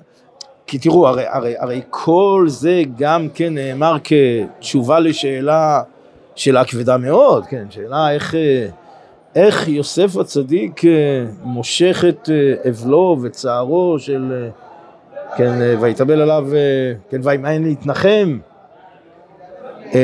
כי 0.67 0.79
תראו, 0.79 1.09
הרי, 1.09 1.25
הרי, 1.27 1.55
הרי 1.59 1.83
כל 1.91 2.45
זה 2.49 2.83
גם 2.99 3.29
כן 3.35 3.55
נאמר 3.55 3.97
כתשובה 4.05 5.01
לשאלה, 5.01 5.83
שאלה 6.35 6.65
כבדה 6.65 6.97
מאוד, 6.97 7.47
כן, 7.47 7.67
שאלה 7.71 8.11
איך, 8.11 8.35
איך 9.37 9.69
יוסף 9.69 10.17
הצדיק 10.17 10.81
מושך 11.43 12.05
את 12.09 12.29
אבלו 12.69 13.17
וצערו 13.23 13.99
של 13.99 14.51
כן, 15.37 15.63
אה, 15.63 15.75
ויתאבל 15.81 16.21
עליו, 16.21 16.47
אה, 16.55 16.93
כן, 17.11 17.21
וימאן 17.23 17.63
להתנחם. 17.63 18.39
אה, 19.95 20.01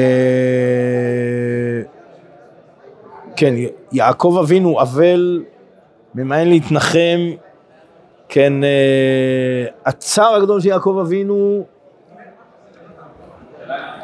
כן, 3.37 3.55
יעקב 3.93 4.39
אבינו 4.43 4.81
אבל, 4.81 5.45
ממאן 6.15 6.49
להתנחם, 6.49 7.31
כן, 8.29 8.53
הצער 9.87 10.35
הגדול 10.35 10.61
של 10.61 10.69
יעקב 10.69 10.99
אבינו, 11.01 11.65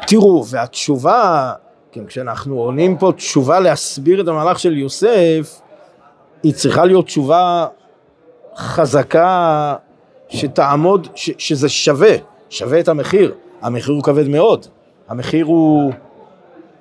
תראו, 0.07 0.45
והתשובה, 0.49 1.53
כן, 1.91 2.05
כשאנחנו 2.05 2.59
עונים 2.59 2.97
פה 2.97 3.11
תשובה 3.15 3.59
להסביר 3.59 4.21
את 4.21 4.27
המהלך 4.27 4.59
של 4.59 4.77
יוסף, 4.77 5.61
היא 6.43 6.53
צריכה 6.53 6.85
להיות 6.85 7.05
תשובה 7.05 7.67
חזקה 8.55 9.75
שתעמוד, 10.29 11.07
ש, 11.15 11.31
שזה 11.37 11.69
שווה, 11.69 12.15
שווה 12.49 12.79
את 12.79 12.87
המחיר. 12.87 13.33
המחיר 13.61 13.95
הוא 13.95 14.03
כבד 14.03 14.27
מאוד, 14.27 14.65
המחיר 15.07 15.45
הוא 15.45 15.93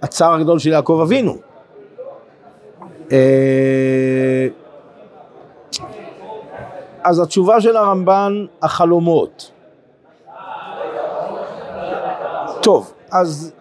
הצער 0.02 0.34
הגדול 0.34 0.58
של 0.58 0.70
יעקב 0.70 1.00
אבינו. 1.02 1.36
אה, 3.12 4.48
אז 7.02 7.20
התשובה 7.20 7.60
של 7.60 7.76
הרמב"ן, 7.76 8.46
החלומות. 8.62 9.50
טוב, 12.62 12.92
אז 13.10 13.52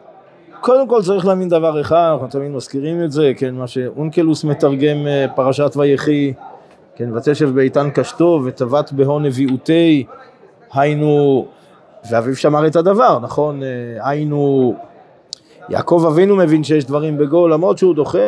קודם 0.67 0.87
כל 0.87 1.01
צריך 1.01 1.25
להבין 1.25 1.49
דבר 1.49 1.81
אחד, 1.81 2.09
אנחנו 2.11 2.27
תמיד 2.27 2.51
מזכירים 2.51 3.03
את 3.03 3.11
זה, 3.11 3.31
כן, 3.37 3.55
מה 3.55 3.67
שאונקלוס 3.67 4.43
מתרגם 4.43 5.07
אה, 5.07 5.25
פרשת 5.35 5.71
ויחי, 5.75 6.33
כן, 6.95 7.15
ותשב 7.17 7.49
באיתן 7.55 7.89
קשתו 7.89 8.41
וטבעת 8.45 8.91
בהון 8.93 9.25
נביאותי, 9.25 10.05
היינו, 10.73 11.45
ואביו 12.11 12.35
שמר 12.35 12.67
את 12.67 12.75
הדבר, 12.75 13.19
נכון? 13.19 13.63
אה, 13.63 13.67
היינו, 14.09 14.75
יעקב 15.69 16.05
אבינו 16.07 16.35
מבין 16.35 16.63
שיש 16.63 16.85
דברים 16.85 17.17
בגו, 17.17 17.47
למרות 17.47 17.77
שהוא 17.77 17.95
דוחה, 17.95 18.19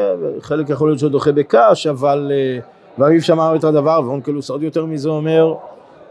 חלק 0.41 0.69
יכול 0.69 0.89
להיות 0.89 1.00
שהוא 1.00 1.12
דוחה 1.12 1.31
בקש, 1.31 1.88
אבל, 1.88 2.31
אה, 2.31 2.60
ואביו 2.98 3.22
שמר 3.22 3.55
את 3.55 3.63
הדבר, 3.63 4.01
ואונקלוס 4.05 4.50
עוד 4.50 4.63
יותר 4.63 4.86
מזה 4.86 5.10
אומר, 5.10 5.55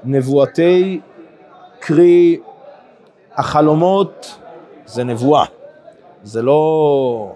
נבואתי, 0.05 1.01
קרי, 1.81 2.41
החלומות 3.37 4.39
זה 4.87 5.05
נבואה, 5.05 5.45
זה 6.23 6.43
לא 6.43 7.33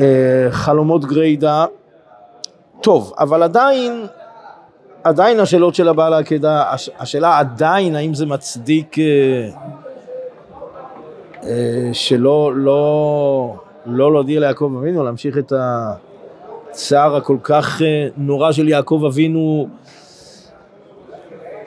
אה, 0.00 0.46
חלומות 0.50 1.04
גרידא, 1.04 1.64
טוב, 2.80 3.12
אבל 3.18 3.42
עדיין, 3.42 4.06
עדיין 5.04 5.40
השאלות 5.40 5.74
של 5.74 5.88
הבעל 5.88 6.12
העקדה, 6.12 6.64
השאלה 6.98 7.38
עדיין 7.38 7.96
האם 7.96 8.14
זה 8.14 8.26
מצדיק, 8.26 8.98
אה, 8.98 9.04
אה, 11.42 11.90
שלא 11.92 12.52
לא, 12.54 13.54
לא 13.86 14.12
להודיע 14.12 14.40
ליעקב 14.40 14.74
אבינו, 14.78 15.04
להמשיך 15.04 15.38
את 15.38 15.52
הצער 16.70 17.16
הכל 17.16 17.36
כך 17.42 17.82
אה, 17.82 18.08
נורא 18.16 18.52
של 18.52 18.68
יעקב 18.68 19.02
אבינו. 19.06 19.68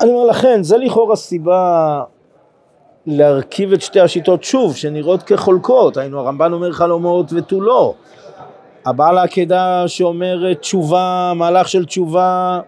אני 0.01 0.10
אומר 0.10 0.25
לכן, 0.25 0.63
זה 0.63 0.77
לכאורה 0.77 1.15
סיבה 1.15 2.03
להרכיב 3.07 3.74
את 3.74 3.81
שתי 3.81 4.00
השיטות 4.00 4.43
שוב, 4.43 4.75
שנראות 4.75 5.24
כחולקות, 5.24 5.97
היינו 5.97 6.19
הרמב"ן 6.19 6.53
אומר 6.53 6.71
חלומות 6.71 7.33
ותו 7.33 7.62
לא. 7.62 7.93
הבעל 8.85 9.17
העקדה 9.17 9.88
שאומר 9.88 10.53
תשובה, 10.53 11.33
מהלך 11.35 11.69
של 11.69 11.85
תשובה, 11.85 12.59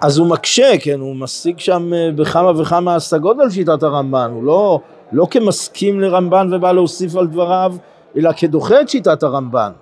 אז 0.00 0.18
הוא 0.18 0.26
מקשה, 0.26 0.78
כן, 0.80 1.00
הוא 1.00 1.16
משיג 1.16 1.58
שם 1.58 1.94
אה, 1.94 2.10
בכמה 2.16 2.60
וכמה 2.60 2.94
השגות 2.94 3.36
על 3.40 3.50
שיטת 3.50 3.82
הרמב"ן, 3.82 4.30
הוא 4.34 4.44
לא, 4.44 4.80
לא 5.12 5.26
כמסכים 5.30 6.00
לרמב"ן 6.00 6.48
ובא 6.52 6.72
להוסיף 6.72 7.16
על 7.16 7.26
דבריו, 7.26 7.74
אלא 8.16 8.30
כדוחה 8.36 8.80
את 8.80 8.88
שיטת 8.88 9.22
הרמב"ן. 9.22 9.72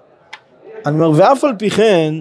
אני 0.87 1.01
אומר, 1.01 1.11
ואף 1.15 1.45
על 1.45 1.53
פי 1.59 1.71
כן, 1.71 2.15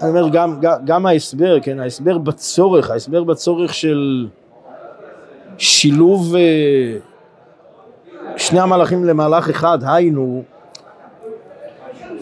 ואני 0.00 0.10
אומר, 0.10 0.28
גם, 0.28 0.60
גם, 0.60 0.76
גם 0.84 1.06
ההסבר, 1.06 1.60
כן, 1.62 1.80
ההסבר 1.80 2.18
בצורך, 2.18 2.90
ההסבר 2.90 3.24
בצורך 3.24 3.74
של 3.74 4.28
שילוב 5.58 6.34
אה, 6.36 6.98
שני 8.36 8.60
המהלכים 8.60 9.04
למהלך 9.04 9.48
אחד, 9.48 9.78
היינו, 9.82 10.42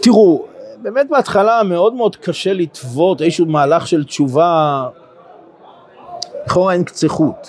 תראו, 0.01 0.45
באמת 0.83 1.07
בהתחלה 1.11 1.63
מאוד 1.63 1.95
מאוד 1.95 2.17
קשה 2.17 2.53
לטוות 2.53 3.23
איזשהו 3.23 3.47
מהלך 3.47 3.87
של 3.87 4.05
תשובה, 4.05 4.89
לכאורה 6.47 6.73
אין 6.73 6.85
קצה 6.85 7.09
חוט. 7.09 7.49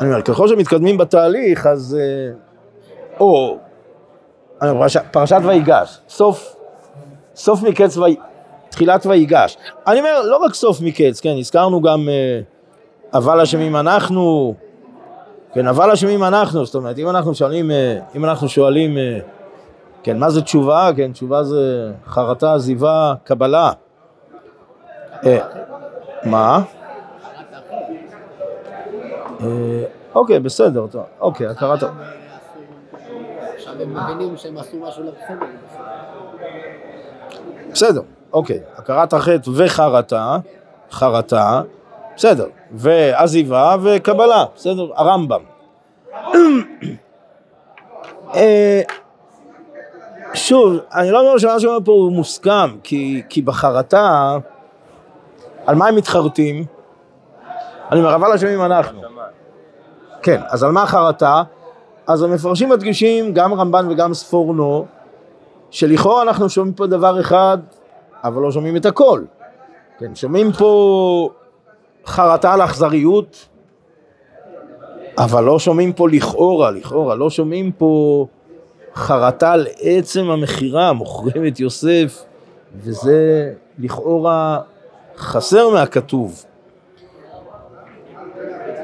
אני 0.00 0.08
אומר, 0.08 0.22
ככל 0.22 0.48
שמתקדמים 0.48 0.98
בתהליך, 0.98 1.66
אז... 1.66 1.98
אה, 2.00 2.34
או, 3.20 3.58
אני 4.62 4.70
פרשת, 5.10 5.38
ויגש, 5.44 6.00
סוף, 6.08 6.56
סוף 7.34 7.62
מקץ, 7.62 7.96
ו... 7.96 8.02
תחילת 8.76 9.06
ויגש. 9.06 9.56
אני 9.86 9.98
אומר, 9.98 10.22
לא 10.22 10.36
רק 10.36 10.54
סוף 10.54 10.80
מקץ, 10.80 11.20
כן, 11.20 11.34
הזכרנו 11.38 11.82
גם 11.82 12.08
אה, 12.08 12.40
אבל 13.14 13.40
אשמים 13.40 13.76
אנחנו, 13.76 14.54
כן, 15.54 15.66
אבל 15.66 15.90
אשמים 15.90 16.24
אנחנו, 16.24 16.64
זאת 16.64 16.74
אומרת, 16.74 16.98
אם 16.98 17.08
אנחנו 17.08 17.34
שואלים, 17.34 17.70
אה, 17.70 17.98
אם 18.16 18.24
אנחנו 18.24 18.48
שואלים 18.48 18.98
כן, 20.06 20.18
מה 20.18 20.30
זה 20.30 20.42
תשובה? 20.42 20.90
כן, 20.96 21.12
תשובה 21.12 21.44
זה 21.44 21.92
חרטה, 22.06 22.54
עזיבה, 22.54 23.14
קבלה. 23.24 23.70
אה, 25.26 25.38
מה? 26.24 26.62
אה, 29.40 29.84
אוקיי, 30.14 30.40
בסדר, 30.40 30.86
טוב, 30.86 31.02
אוקיי, 31.20 31.46
הכרת... 31.46 31.82
עכשיו 33.56 33.82
הם 33.82 33.96
מבינים 33.96 34.36
שהם 34.36 34.58
עשו 34.58 34.76
משהו 34.76 35.04
לא 35.04 35.10
בסדר. 37.72 38.02
אוקיי, 38.36 38.60
הכרת 38.76 39.12
החטא 39.12 39.50
וחרטה, 39.54 40.36
חרטה, 40.90 41.62
בסדר, 42.16 42.46
ועזיבה 42.72 43.76
וקבלה, 43.82 44.44
בסדר, 44.56 44.86
הרמב"ם. 44.94 45.40
אה, 48.34 48.80
שוב, 50.34 50.76
אני 50.94 51.10
לא 51.10 51.20
אומר 51.20 51.38
שמה 51.38 51.60
שאומר 51.60 51.78
פה 51.84 51.92
הוא 51.92 52.12
מוסכם, 52.12 52.76
כי, 52.82 53.22
כי 53.28 53.42
בחרטה, 53.42 54.36
על 55.66 55.74
מה 55.74 55.88
הם 55.88 55.96
מתחרטים? 55.96 56.64
אני 57.92 58.00
אומר, 58.00 58.14
אבל 58.14 58.32
אשמים 58.32 58.62
אנחנו. 58.62 59.00
כן, 60.22 60.40
אז 60.48 60.64
על 60.64 60.72
מה 60.72 60.82
החרטה? 60.82 61.42
אז 62.06 62.22
המפרשים 62.22 62.68
מדגישים, 62.68 63.34
גם 63.34 63.54
רמב"ן 63.54 63.86
וגם 63.90 64.14
ספורנו, 64.14 64.86
שלכאורה 65.70 66.22
אנחנו 66.22 66.48
שומעים 66.48 66.74
פה 66.74 66.86
דבר 66.86 67.20
אחד, 67.20 67.58
אבל 68.24 68.42
לא 68.42 68.52
שומעים 68.52 68.76
את 68.76 68.86
הכל. 68.86 69.22
כן, 69.98 70.14
שומעים 70.14 70.52
פה 70.52 71.30
חרטה 72.06 72.52
על 72.52 72.62
אכזריות, 72.62 73.48
אבל 75.18 75.44
לא 75.44 75.58
שומעים 75.58 75.92
פה 75.92 76.08
לכאורה, 76.08 76.70
לכאורה, 76.70 77.14
לא 77.14 77.30
שומעים 77.30 77.72
פה 77.72 78.26
חרטה 78.94 79.52
על 79.52 79.66
עצם 79.80 80.30
המכירה, 80.30 80.92
מוכרים 80.92 81.46
את 81.46 81.60
יוסף, 81.60 82.24
וזה 82.76 83.52
לכאורה 83.78 84.60
חסר 85.16 85.68
מהכתוב. 85.70 86.44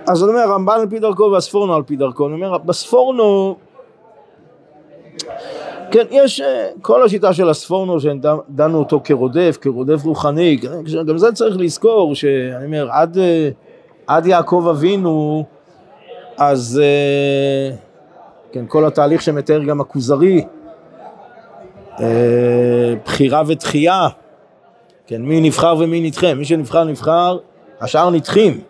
אז 0.08 0.22
אני 0.22 0.30
אומר, 0.30 0.40
הרמב"ן 0.40 0.80
על 0.80 0.88
פי 0.90 0.98
דרכו 0.98 1.30
והספורנו 1.32 1.74
על 1.74 1.82
פי 1.82 1.96
דרכו, 1.96 2.26
אני 2.26 2.34
אומר, 2.34 2.58
בספורנו, 2.58 3.56
כן, 5.92 6.06
יש 6.10 6.40
אה, 6.40 6.68
כל 6.82 7.02
השיטה 7.02 7.32
של 7.32 7.48
הספורנו 7.48 8.00
שדנו 8.00 8.78
אותו 8.78 9.00
כרודף, 9.04 9.58
כרודף 9.60 10.04
רוחני, 10.04 10.56
גם 11.06 11.18
זה 11.18 11.32
צריך 11.32 11.56
לזכור, 11.58 12.14
שאני 12.14 12.64
אומר, 12.64 12.88
עד, 12.90 13.18
אה, 13.18 13.50
עד 14.06 14.26
יעקב 14.26 14.66
אבינו, 14.70 15.44
אז 16.36 16.80
אה, 16.82 17.76
כן, 18.52 18.64
כל 18.68 18.84
התהליך 18.84 19.22
שמתאר 19.22 19.64
גם 19.64 19.80
הכוזרי, 19.80 20.44
בחירה 23.04 23.42
ותחייה, 23.46 24.08
כן, 25.06 25.22
מי 25.22 25.40
נבחר 25.40 25.76
ומי 25.78 26.00
נדחה, 26.00 26.34
מי 26.34 26.44
שנבחר 26.44 26.84
נבחר, 26.84 27.38
השאר 27.80 28.10
נדחים. 28.10 28.60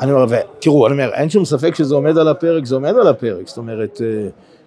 אני 0.00 0.12
אומר, 0.12 0.26
ותראו, 0.28 0.86
אני 0.86 0.92
אומר, 0.92 1.10
אין 1.14 1.30
שום 1.30 1.44
ספק 1.44 1.74
שזה 1.74 1.94
עומד 1.94 2.18
על 2.18 2.28
הפרק, 2.28 2.64
זה 2.64 2.74
עומד 2.74 2.94
על 3.00 3.06
הפרק, 3.06 3.48
זאת 3.48 3.58
אומרת, 3.58 4.00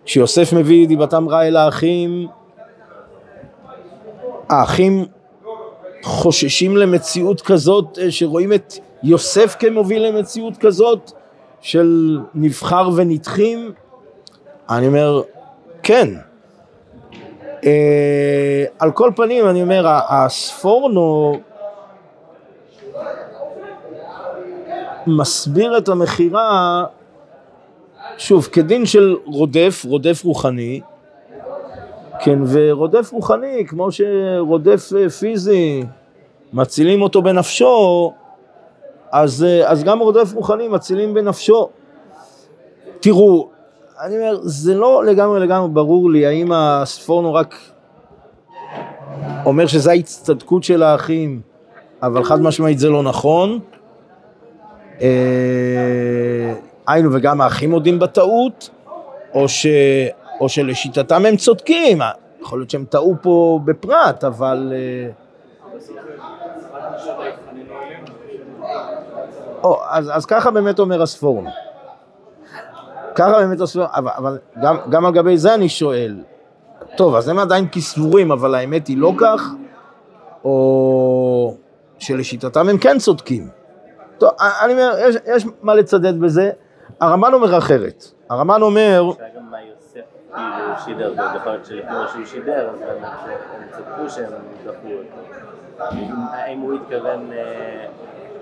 כשיוסף 0.07 0.53
מביא 0.53 0.87
דיבתם 0.87 1.29
רע 1.29 1.47
אל 1.47 1.55
האחים, 1.55 2.27
האחים 4.49 5.05
חוששים 6.03 6.77
למציאות 6.77 7.41
כזאת, 7.41 7.99
אה, 8.01 8.11
שרואים 8.11 8.53
את 8.53 8.73
יוסף 9.03 9.55
כמוביל 9.59 10.07
למציאות 10.07 10.57
כזאת 10.57 11.11
של 11.61 12.19
נבחר 12.35 12.89
ונדחים, 12.95 13.71
אני 14.69 14.87
אומר, 14.87 15.21
כן. 15.83 16.09
אה, 17.65 18.65
על 18.79 18.91
כל 18.91 19.11
פנים, 19.15 19.49
אני 19.49 19.61
אומר, 19.61 19.85
הספורנו 19.87 21.39
מסביר 25.07 25.77
את 25.77 25.89
המכירה, 25.89 26.83
שוב, 28.17 28.45
כדין 28.51 28.85
של 28.85 29.15
רודף, 29.25 29.85
רודף 29.87 30.21
רוחני, 30.23 30.81
כן, 32.19 32.39
ורודף 32.47 33.09
רוחני, 33.11 33.65
כמו 33.67 33.89
שרודף 33.91 34.89
אה, 34.97 35.09
פיזי, 35.09 35.83
מצילים 36.53 37.01
אותו 37.01 37.21
בנפשו, 37.21 38.13
אז, 39.11 39.43
אה, 39.43 39.71
אז 39.71 39.83
גם 39.83 39.99
רודף 39.99 40.33
רוחני 40.33 40.67
מצילים 40.67 41.13
בנפשו. 41.13 41.69
תראו, 42.99 43.49
אני 44.01 44.17
אומר, 44.17 44.39
זה 44.41 44.75
לא 44.75 45.05
לגמרי 45.05 45.39
לגמרי 45.39 45.69
ברור 45.69 46.11
לי 46.11 46.25
האם 46.25 46.51
הספורנו 46.51 47.33
רק 47.33 47.55
אומר 49.45 49.67
שזו 49.67 49.89
ההצטדקות 49.91 50.63
של 50.63 50.83
האחים, 50.83 51.41
אבל 52.03 52.23
חד 52.23 52.41
משמעית 52.41 52.79
זה 52.79 52.89
לא 52.89 53.03
נכון. 53.03 53.59
היינו 56.87 57.13
וגם 57.13 57.41
האחים 57.41 57.69
מודים 57.69 57.99
בטעות, 57.99 58.69
או, 59.33 59.49
ש, 59.49 59.67
או 60.39 60.49
שלשיטתם 60.49 61.25
הם 61.25 61.37
צודקים, 61.37 61.99
יכול 62.41 62.59
להיות 62.59 62.69
שהם 62.69 62.85
טעו 62.89 63.15
פה 63.21 63.59
בפרט, 63.65 64.23
אבל... 64.23 64.73
אה, 64.75 65.09
או, 69.63 69.79
אז, 69.89 70.11
אז 70.13 70.25
ככה 70.25 70.51
באמת 70.51 70.79
אומר 70.79 71.01
הספורנו. 71.01 71.49
ככה 73.15 73.39
באמת 73.39 73.61
עשו, 73.61 73.83
אבל, 73.85 74.11
אבל 74.17 74.37
גם, 74.61 74.77
גם 74.89 75.05
על 75.05 75.13
גבי 75.13 75.37
זה 75.37 75.53
אני 75.53 75.69
שואל, 75.69 76.15
טוב, 76.97 77.15
אז 77.15 77.27
הם 77.27 77.39
עדיין 77.39 77.67
כסבורים, 77.71 78.31
אבל 78.31 78.55
האמת 78.55 78.87
היא 78.87 78.97
לא 78.97 79.13
כך, 79.17 79.51
או 80.43 81.55
שלשיטתם 81.99 82.69
הם 82.69 82.77
כן 82.77 82.97
צודקים. 82.99 83.49
טוב, 84.17 84.29
אני 84.39 84.73
אומר, 84.73 84.95
יש, 84.99 85.15
יש 85.35 85.45
מה 85.61 85.75
לצדד 85.75 86.19
בזה, 86.19 86.51
הרמב"ן 86.99 87.33
אומר 87.33 87.57
אחרת. 87.57 88.03
הרמב"ן 88.29 88.61
אומר... 88.61 89.03
כאילו 90.35 90.73
שידר, 90.85 91.13
זה 91.15 91.37
יכול 91.37 91.51
להיות 91.51 91.65
שלפני 91.65 91.97
שהוא 92.11 92.25
שידר, 92.25 92.69
אז 92.69 92.81
הם 92.81 93.67
צדקו 93.71 94.09
שהם 94.09 94.31
דחו 94.65 94.87
אותו. 94.87 95.21
האם 96.31 96.59
הוא 96.59 96.73
התכוון 96.73 97.31
אה, 97.33 97.85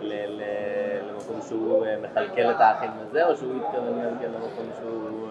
למקום 0.01 1.39
שהוא 1.47 1.85
אה, 1.85 1.95
מכלכל 2.03 2.41
את 2.41 2.59
האחים 2.59 2.89
הזה, 3.01 3.27
או 3.27 3.37
שהוא 3.37 3.53
התכוון 3.55 3.99
גם 3.99 4.33
למקום 4.33 4.65
שהוא 4.79 5.27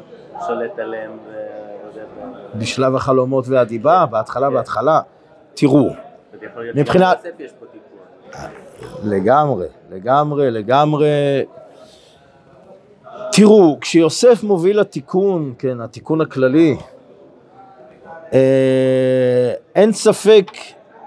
שולט 0.47 0.79
עליהם 0.79 1.19
בשלב 2.59 2.97
החלומות 2.97 3.45
והדיבה, 3.49 4.07
בהתחלה, 4.11 4.51
בהתחלה. 4.51 5.01
תראו, 5.55 5.91
מבחינת... 6.75 7.27
לגמרי, 9.05 9.67
לגמרי, 9.91 10.51
לגמרי. 10.51 11.07
תראו, 13.37 13.79
כשיוסף 13.81 14.43
מוביל 14.43 14.81
לתיקון, 14.81 15.55
כן, 15.59 15.81
התיקון 15.81 16.21
הכללי, 16.21 16.77
אה, 18.33 19.53
אין 19.75 19.93
ספק 19.93 20.51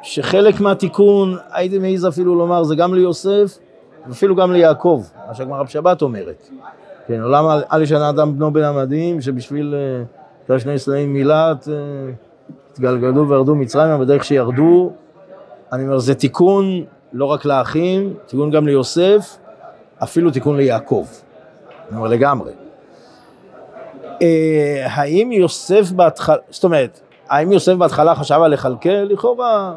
שחלק 0.01 0.59
מהתיקון, 0.59 1.37
הייתי 1.51 1.79
מעז 1.79 2.07
אפילו 2.07 2.35
לומר, 2.35 2.63
זה 2.63 2.75
גם 2.75 2.93
ליוסף 2.93 3.57
ואפילו 4.07 4.35
גם 4.35 4.51
ליעקב, 4.51 5.03
מה 5.27 5.33
שהגמרא 5.33 5.63
בשבת 5.63 6.01
אומרת. 6.01 6.49
כן, 7.07 7.21
עולם 7.21 7.45
אל 7.73 7.81
ישנה 7.81 8.09
אדם 8.09 8.35
בנו 8.35 8.53
בין 8.53 8.63
המדים, 8.63 9.21
שבשביל 9.21 9.75
אה, 10.49 10.59
שני 10.59 10.79
סלעים 10.79 11.13
מילת, 11.13 11.67
אה, 11.67 11.73
התגלגלו 12.71 13.29
וירדו 13.29 13.55
מצרימה 13.55 13.97
בדרך 13.97 14.23
שירדו. 14.23 14.91
אני 15.73 15.83
אומר, 15.83 15.99
זה 15.99 16.15
תיקון 16.15 16.83
לא 17.13 17.25
רק 17.25 17.45
לאחים, 17.45 18.13
תיקון 18.25 18.51
גם 18.51 18.67
ליוסף, 18.67 19.37
אפילו 20.03 20.31
תיקון 20.31 20.57
ליעקב. 20.57 21.05
אני 21.89 21.97
אומר 21.97 22.07
לגמרי. 22.07 22.51
אה, 24.21 24.87
האם 24.89 25.31
יוסף 25.31 25.91
בהתחלה, 25.91 26.35
זאת 26.49 26.63
אומרת, 26.63 26.99
האם 27.29 27.51
יוסף 27.51 27.73
בהתחלה 27.73 28.15
חשב 28.15 28.39
על 28.43 28.51
לכלכל? 28.51 28.89
לכאורה 28.89 29.73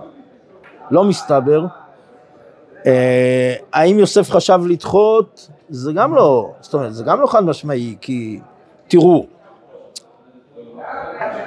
לא 0.91 1.05
מסתבר. 1.05 1.65
אה, 2.87 3.55
האם 3.73 3.99
יוסף 3.99 4.31
חשב 4.31 4.61
לדחות? 4.69 5.51
זה 5.69 5.93
גם 5.93 6.15
לא, 6.15 6.53
זאת 6.61 6.75
אומרת, 6.75 6.95
זה 6.95 7.05
גם 7.05 7.21
לא 7.21 7.27
חד 7.27 7.45
משמעי, 7.45 7.97
כי 8.01 8.41
תראו, 8.89 9.27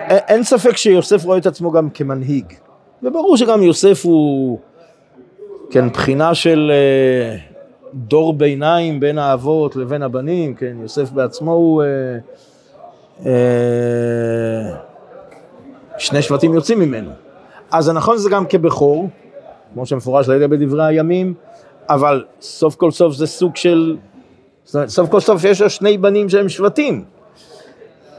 אין 0.09 0.43
ספק 0.43 0.77
שיוסף 0.77 1.25
רואה 1.25 1.37
את 1.37 1.45
עצמו 1.45 1.71
גם 1.71 1.89
כמנהיג, 1.89 2.53
וברור 3.03 3.37
שגם 3.37 3.63
יוסף 3.63 4.05
הוא, 4.05 4.59
כן, 5.71 5.89
בחינה 5.89 6.35
של 6.35 6.71
אה, 6.73 7.52
דור 7.93 8.33
ביניים 8.33 8.99
בין 8.99 9.17
האבות 9.17 9.75
לבין 9.75 10.03
הבנים, 10.03 10.55
כן, 10.55 10.77
יוסף 10.81 11.11
בעצמו 11.11 11.51
הוא, 11.51 11.83
אה, 11.83 11.87
אה, 13.25 14.75
שני 15.97 16.21
שבטים 16.21 16.53
יוצאים 16.53 16.79
ממנו. 16.79 17.09
אז 17.71 17.85
זה 17.85 17.93
נכון 17.93 18.17
שזה 18.17 18.29
גם 18.29 18.45
כבכור, 18.45 19.09
כמו 19.73 19.85
שמפורש 19.85 20.29
לידי 20.29 20.47
בדברי 20.47 20.85
הימים, 20.85 21.33
אבל 21.89 22.23
סוף 22.41 22.75
כל 22.75 22.91
סוף 22.91 23.15
זה 23.15 23.27
סוג 23.27 23.55
של, 23.55 23.97
סוף 24.65 25.09
כל 25.09 25.19
סוף 25.19 25.43
יש 25.43 25.61
לו 25.61 25.69
שני 25.69 25.97
בנים 25.97 26.29
שהם 26.29 26.49
שבטים. 26.49 27.03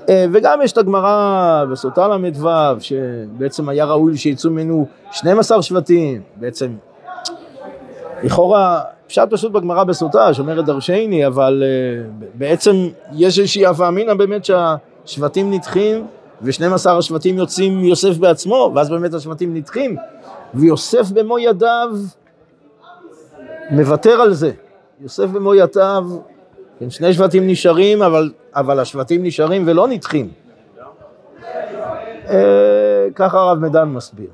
אה, 0.08 0.26
וגם 0.32 0.62
יש 0.62 0.72
את 0.72 0.78
הגמרא 0.78 1.64
בסוטה 1.70 2.08
ל"ו, 2.08 2.48
שבעצם 2.80 3.68
היה 3.68 3.84
ראוי 3.84 4.16
שיצאו 4.16 4.50
ממנו 4.50 4.86
12 5.10 5.62
שבטים, 5.62 6.22
בעצם 6.36 6.76
לכאורה, 8.22 8.80
פשט 9.06 9.22
פשוט 9.30 9.52
בגמרא 9.52 9.84
בסוטה, 9.84 10.34
שאומרת 10.34 10.64
דרשני, 10.64 11.26
אבל 11.26 11.62
uh, 11.62 12.24
בעצם 12.34 12.88
יש 13.12 13.38
איזושהי 13.38 13.66
הווה 13.66 13.88
אמינא 13.88 14.14
באמת 14.14 14.44
שהשבטים 14.44 15.50
נדחים, 15.50 16.06
ו-12 16.42 16.90
השבטים 16.90 17.38
יוצאים 17.38 17.84
יוסף 17.84 18.16
בעצמו, 18.16 18.72
ואז 18.74 18.90
באמת 18.90 19.14
השבטים 19.14 19.54
נדחים, 19.54 19.96
ויוסף 20.54 21.10
במו 21.10 21.38
ידיו 21.38 21.90
מוותר 23.70 24.20
על 24.20 24.32
זה. 24.32 24.52
יוסף 25.00 25.26
במו 25.26 25.54
ידיו, 25.54 26.04
כן, 26.78 26.90
שני 26.90 27.12
שבטים 27.12 27.46
נשארים, 27.46 28.02
אבל, 28.02 28.32
אבל 28.54 28.80
השבטים 28.80 29.22
נשארים 29.22 29.62
ולא 29.66 29.88
נדחים. 29.88 30.28
אה, 32.28 33.06
ככה 33.14 33.38
הרב 33.38 33.58
מדן 33.58 33.88
מסביר 33.88 34.28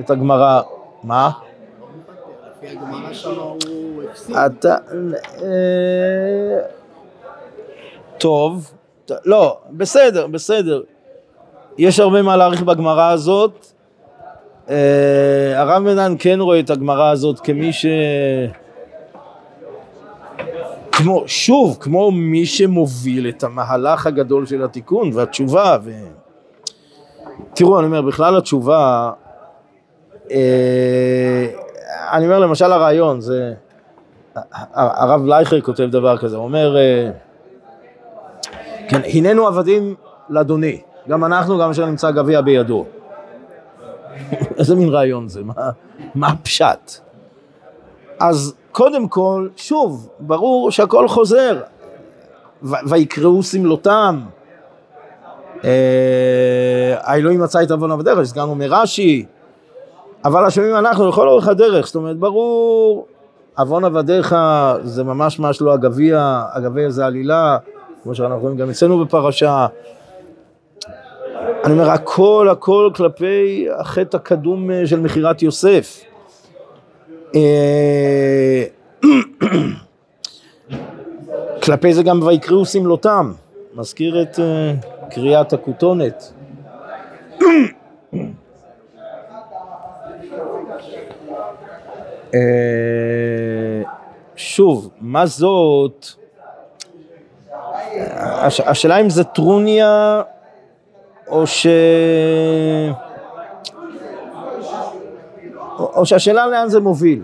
את 0.00 0.10
הגמרא. 0.10 0.60
מה? 1.04 1.30
אתה... 4.46 4.76
אה, 5.42 6.60
טוב, 8.18 8.72
לא, 9.24 9.58
בסדר, 9.70 10.26
בסדר. 10.26 10.82
יש 11.78 12.00
הרבה 12.00 12.22
מה 12.22 12.36
להעריך 12.36 12.62
בגמרא 12.62 13.10
הזאת. 13.10 13.66
אה, 14.70 15.60
הרב 15.60 15.82
מנן 15.82 16.14
כן 16.18 16.40
רואה 16.40 16.60
את 16.60 16.70
הגמרא 16.70 17.10
הזאת 17.10 17.40
כמי 17.40 17.72
ש... 17.72 17.86
כמו, 20.92 21.24
שוב, 21.26 21.76
כמו 21.80 22.10
מי 22.10 22.46
שמוביל 22.46 23.28
את 23.28 23.44
המהלך 23.44 24.06
הגדול 24.06 24.46
של 24.46 24.64
התיקון 24.64 25.10
והתשובה. 25.14 25.76
ו... 25.84 25.90
תראו, 27.54 27.78
אני 27.78 27.86
אומר, 27.86 28.02
בכלל 28.02 28.36
התשובה, 28.36 29.10
אה, 30.30 31.46
אני 32.12 32.26
אומר 32.26 32.38
למשל 32.38 32.72
הרעיון, 32.72 33.20
זה, 33.20 33.54
הרב 34.74 35.22
בלייכר 35.22 35.60
כותב 35.60 35.84
דבר 35.84 36.18
כזה, 36.18 36.36
הוא 36.36 36.44
אומר, 36.44 36.76
אה, 36.76 37.10
כן, 38.88 39.00
הננו 39.14 39.46
עבדים 39.46 39.94
לאדוני, 40.28 40.80
גם 41.08 41.24
אנחנו, 41.24 41.58
גם 41.58 41.70
אשר 41.70 41.86
נמצא 41.86 42.10
גביע 42.10 42.40
בידו. 42.40 42.84
איזה 44.58 44.74
מין 44.74 44.88
רעיון 44.88 45.28
זה, 45.28 45.44
מה, 45.44 45.70
מה 46.14 46.28
הפשט? 46.28 47.00
אז 48.20 48.54
קודם 48.72 49.08
כל, 49.08 49.48
שוב, 49.56 50.08
ברור 50.20 50.70
שהכל 50.70 51.08
חוזר, 51.08 51.60
ויקראו 52.62 53.42
סמלותם, 53.42 54.20
אה, 55.64 55.70
האלוהים 57.00 57.40
מצא 57.40 57.62
את 57.62 57.70
עוון 57.70 57.90
עבדיך, 57.90 58.16
שהזכרנו 58.16 58.54
מרש"י, 58.54 59.26
אבל 60.24 60.44
אשמים 60.44 60.74
אנחנו 60.74 61.08
לכל 61.08 61.28
אורך 61.28 61.48
הדרך, 61.48 61.86
זאת 61.86 61.94
אומרת, 61.94 62.16
ברור, 62.16 63.06
עוון 63.58 63.84
עבדיך 63.84 64.36
זה 64.84 65.04
ממש 65.04 65.38
ממש 65.38 65.62
לא 65.62 65.72
הגביע, 65.72 66.42
הגביע 66.52 66.90
זה 66.90 67.06
עלילה, 67.06 67.58
כמו 68.02 68.14
שאנחנו 68.14 68.38
רואים 68.38 68.56
גם 68.56 68.70
אצלנו 68.70 69.04
בפרשה. 69.04 69.66
אני 71.64 71.72
אומר, 71.72 71.90
הכל 71.90 72.48
הכל 72.50 72.90
כלפי 72.94 73.66
החטא 73.78 74.16
הקדום 74.16 74.70
אה, 74.70 74.86
של 74.86 75.00
מכירת 75.00 75.42
יוסף. 75.42 76.00
אה, 77.34 78.64
כלפי 81.62 81.94
זה 81.94 82.02
גם 82.02 82.22
ויקראו 82.22 82.64
סמלותם, 82.64 83.32
מזכיר 83.74 84.22
את 84.22 84.38
אה, 84.38 84.74
קריאת 85.10 85.52
הכותונת. 85.52 86.32
שוב, 94.36 94.90
מה 95.00 95.26
זאת? 95.26 96.06
הש, 98.16 98.60
השאלה 98.60 99.00
אם 99.00 99.10
זה 99.10 99.24
טרוניה 99.24 100.22
או 101.28 101.46
ש... 101.46 101.66
או, 105.78 106.06
שהשאלה 106.06 106.46
לאן 106.46 106.68
זה 106.68 106.80
מוביל. 106.80 107.22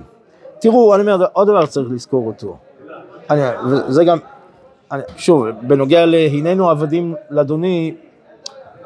תראו, 0.58 0.94
אני 0.94 1.02
אומר, 1.02 1.26
עוד 1.32 1.48
דבר 1.48 1.66
צריך 1.66 1.88
לזכור 1.90 2.26
אותו. 2.26 2.56
אני, 3.30 3.40
וזה 3.70 4.04
גם, 4.04 4.18
אני, 4.92 5.02
שוב, 5.16 5.46
בנוגע 5.62 6.06
להננו 6.06 6.70
עבדים 6.70 7.14
לאדוני, 7.30 7.94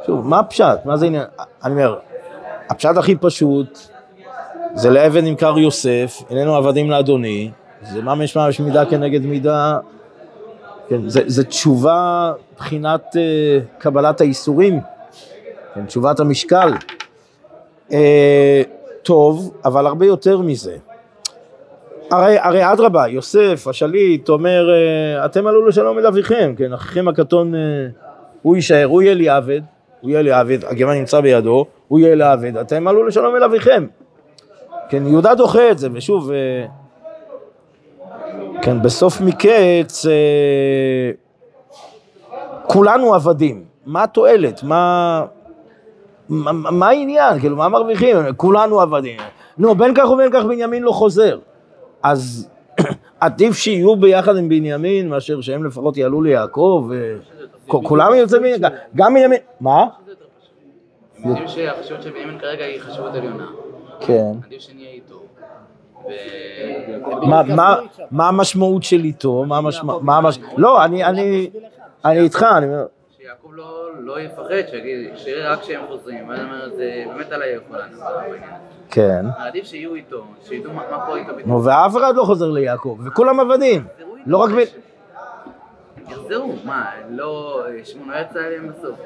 שוב, 0.06 0.28
מה 0.28 0.38
הפשט? 0.38 0.78
מה 0.84 0.96
זה 0.96 1.06
עניין? 1.06 1.24
אני 1.64 1.72
אומר, 1.72 1.98
הפשט 2.68 2.96
הכי 2.96 3.16
פשוט 3.16 3.78
זה 4.74 4.90
לאבן 4.90 5.24
נמכר 5.24 5.58
יוסף, 5.58 6.22
הננו 6.30 6.56
עבדים 6.56 6.90
לאדוני, 6.90 7.50
זה 7.82 8.02
מה 8.02 8.14
משמע 8.14 8.48
יש 8.48 8.60
מידה 8.60 8.84
כנגד 8.84 9.26
מידה, 9.26 9.78
כן, 10.88 11.08
זה, 11.08 11.20
זה 11.26 11.44
תשובה 11.44 12.32
מבחינת 12.52 13.04
uh, 13.14 13.80
קבלת 13.82 14.20
האיסורים, 14.20 14.80
כן, 15.74 15.86
תשובת 15.86 16.20
המשקל. 16.20 16.72
Uh, 17.90 17.94
טוב, 19.02 19.54
אבל 19.64 19.86
הרבה 19.86 20.06
יותר 20.06 20.38
מזה. 20.38 20.76
הרי, 22.10 22.38
הרי 22.38 22.72
אדרבה, 22.72 23.08
יוסף, 23.08 23.66
השליט, 23.66 24.28
אומר, 24.28 24.68
uh, 24.68 25.26
אתם 25.26 25.46
עלו 25.46 25.66
לשלום 25.66 25.98
אל 25.98 26.06
אביכם, 26.06 26.54
כן, 26.56 26.72
אחיכם 26.72 27.08
הקטון, 27.08 27.54
uh, 27.54 27.58
הוא 28.42 28.56
יישאר, 28.56 28.84
הוא 28.84 29.02
יהיה 29.02 29.14
לי 29.14 29.28
עבד, 29.28 29.60
הוא 30.00 30.10
יהיה 30.10 30.22
לי 30.22 30.32
עבד, 30.32 30.64
הגמן 30.64 30.94
נמצא 30.94 31.20
בידו, 31.20 31.66
הוא 31.88 31.98
יהיה 31.98 32.14
לי 32.14 32.24
עבד, 32.24 32.56
אתם 32.56 32.88
עלו 32.88 33.06
לשלום 33.06 33.36
אל 33.36 33.44
אביכם. 33.44 33.86
כן, 34.88 35.06
יהודה 35.06 35.34
דוחה 35.34 35.70
את 35.70 35.78
זה, 35.78 35.88
ושוב, 35.92 36.30
אה, 36.30 36.66
כן, 38.62 38.82
בסוף 38.82 39.20
מקץ, 39.20 40.06
אה, 40.06 41.10
כולנו 42.66 43.14
עבדים, 43.14 43.64
מה 43.86 44.02
התועלת? 44.02 44.62
מה, 44.62 45.24
מה, 46.28 46.52
מה 46.52 46.88
העניין? 46.88 47.38
כאילו, 47.40 47.56
מה 47.56 47.68
מרוויחים? 47.68 48.16
כולנו 48.36 48.80
עבדים. 48.80 49.20
נו, 49.58 49.74
בין 49.74 49.94
כך 49.94 50.10
ובין 50.10 50.30
כך 50.32 50.44
בנימין 50.44 50.82
לא 50.82 50.92
חוזר. 50.92 51.38
אז 52.02 52.48
עדיף 53.20 53.56
שיהיו 53.56 53.96
ביחד 53.96 54.36
עם 54.36 54.48
בנימין, 54.48 55.08
מאשר 55.08 55.40
שהם 55.40 55.64
לפחות 55.64 55.96
יעלו 55.96 56.22
ליעקב, 56.22 56.90
וכולם 57.68 58.14
יוצאים, 58.14 58.42
גם 58.96 59.14
בנימין, 59.14 59.40
מה? 59.60 59.86
יודעים 61.24 61.48
שהחשיבות 61.48 62.02
של 62.02 62.10
בנימין 62.10 62.38
כרגע 62.38 62.64
היא 62.64 62.80
חשיבות 62.80 63.14
עליונה. 63.14 63.46
כן. 64.00 64.32
עדיף 64.46 64.60
שנהיה 64.60 64.90
איתו. 64.90 65.22
מה- 67.22 67.42
מה- 67.42 67.76
מה 68.10 68.28
המשמעות 68.28 68.82
של 68.82 69.00
איתו? 69.04 69.44
מה 69.44 69.58
המשמעות? 69.58 70.02
מה 70.02 70.18
המש- 70.18 70.38
לא, 70.56 70.84
אני, 70.84 71.04
אני, 71.04 71.50
אני 72.04 72.18
איתך, 72.20 72.46
אני 72.56 72.66
אומר, 72.66 72.86
שיעקב 73.18 73.48
לא, 73.52 73.88
לא 74.00 74.20
יפחד, 74.20 74.48
שיגיד, 74.70 75.10
שיראה 75.16 75.52
רק 75.52 75.60
כשהם 75.60 75.80
חוזרים, 75.88 76.18
אומר, 76.30 76.68
זה 76.76 77.04
באמת 77.14 77.32
עליי 77.32 77.54
יכולנו. 77.56 77.98
כן. 78.90 79.26
עדיף 79.38 79.64
שיהיו 79.66 79.94
איתו, 79.94 80.24
שידעו 80.48 80.72
מה 80.72 80.82
קורה 81.06 81.18
איתו 81.18 81.32
בדיוק. 81.32 81.48
נו, 81.48 81.64
ואף 81.64 81.96
אחד 81.96 82.16
לא 82.16 82.22
חוזר 82.24 82.50
ליעקב, 82.50 82.98
וכולם 83.06 83.40
עבדים. 83.40 83.84
לא 84.26 84.38
רק 84.38 84.50
ב... 84.50 84.58
יחזרו, 86.10 86.52
מה, 86.64 86.84
לא, 87.10 87.62
שמעון 87.84 88.08
לא 88.10 88.16
יצא 88.16 88.38
אליהם 88.38 88.68
בסוף. 88.68 88.98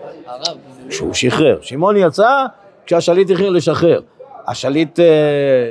שהוא 0.90 1.14
שחרר. 1.14 1.58
שמעון 1.60 1.96
יצא 1.96 2.46
כשהשליט 2.86 3.30
החליט 3.30 3.48
לשחרר. 3.52 4.00
השליט 4.48 5.00
אה, 5.00 5.04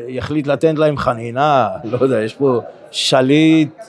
יחליט 0.08 0.48
לתת 0.48 0.74
להם 0.78 0.98
חנינה, 0.98 1.70
לא 1.84 1.98
יודע, 2.02 2.20
יש 2.22 2.36
פה 2.36 2.62
שליט 2.92 3.84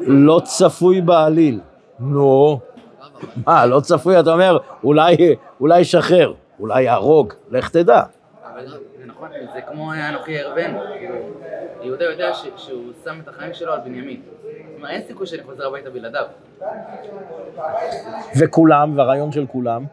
לא 0.00 0.40
צפוי 0.44 1.00
בעליל. 1.00 1.60
נו, 2.00 2.60
מה, 3.46 3.66
לא 3.66 3.80
צפוי, 3.80 4.20
אתה 4.20 4.32
אומר, 4.32 4.58
אולי, 4.84 5.16
אולי 5.60 5.80
ישחרר, 5.80 6.32
אולי 6.60 6.82
יהרוג, 6.82 7.32
לך 7.50 7.68
תדע. 7.68 8.02
אבל 8.54 8.68
זה 8.68 8.76
נכון, 9.06 9.28
זה 9.54 9.60
כמו 9.60 9.92
אנוכי 10.08 10.32
ירבנו. 10.32 10.78
יהודה 11.82 12.04
יודע 12.04 12.30
שהוא 12.56 12.92
שם 13.04 13.20
את 13.22 13.28
החיים 13.28 13.54
שלו 13.54 13.72
על 13.72 13.80
בנימין. 13.84 14.20
אומרת, 14.80 14.90
אין 14.90 15.02
סיכוי 15.06 15.26
שאני 15.26 15.42
חוזר 15.42 15.66
הביתה 15.66 15.90
בלעדיו. 15.90 16.26
וכולם, 18.40 18.98
והרעיון 18.98 19.32
של 19.32 19.46
כולם, 19.46 19.84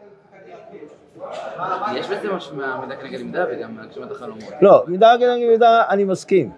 יש 1.94 2.06
בזה 2.06 2.32
משהו 2.32 2.56
מהמידה 2.56 2.96
כנגד 2.96 3.22
מידה 3.22 3.44
וגם 3.52 3.76
מהגשמת 3.76 4.10
החלומות. 4.10 4.52
לא, 4.62 4.84
מידה 4.86 5.14
כנגד 5.18 5.46
מידה 5.50 5.82
אני 5.88 6.04
מסכים. 6.04 6.50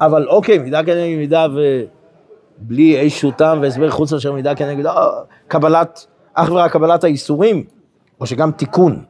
אבל 0.00 0.28
אוקיי, 0.28 0.58
מידה 0.58 0.84
כנגד 0.84 1.16
מידה 1.16 1.46
ובלי 2.60 3.00
איזשהו 3.00 3.30
טעם 3.30 3.62
והסבר 3.62 3.90
חוץ 3.90 4.12
מאשר 4.12 4.32
מידה 4.32 4.54
כנגד 4.54 4.76
מידה, 4.76 4.90
אה, 4.90 5.22
קבלת, 5.48 6.06
אך 6.34 6.50
ורק 6.52 6.72
קבלת 6.72 7.04
האיסורים, 7.04 7.64
או 8.20 8.26
שגם 8.26 8.52
תיקון. 8.52 9.04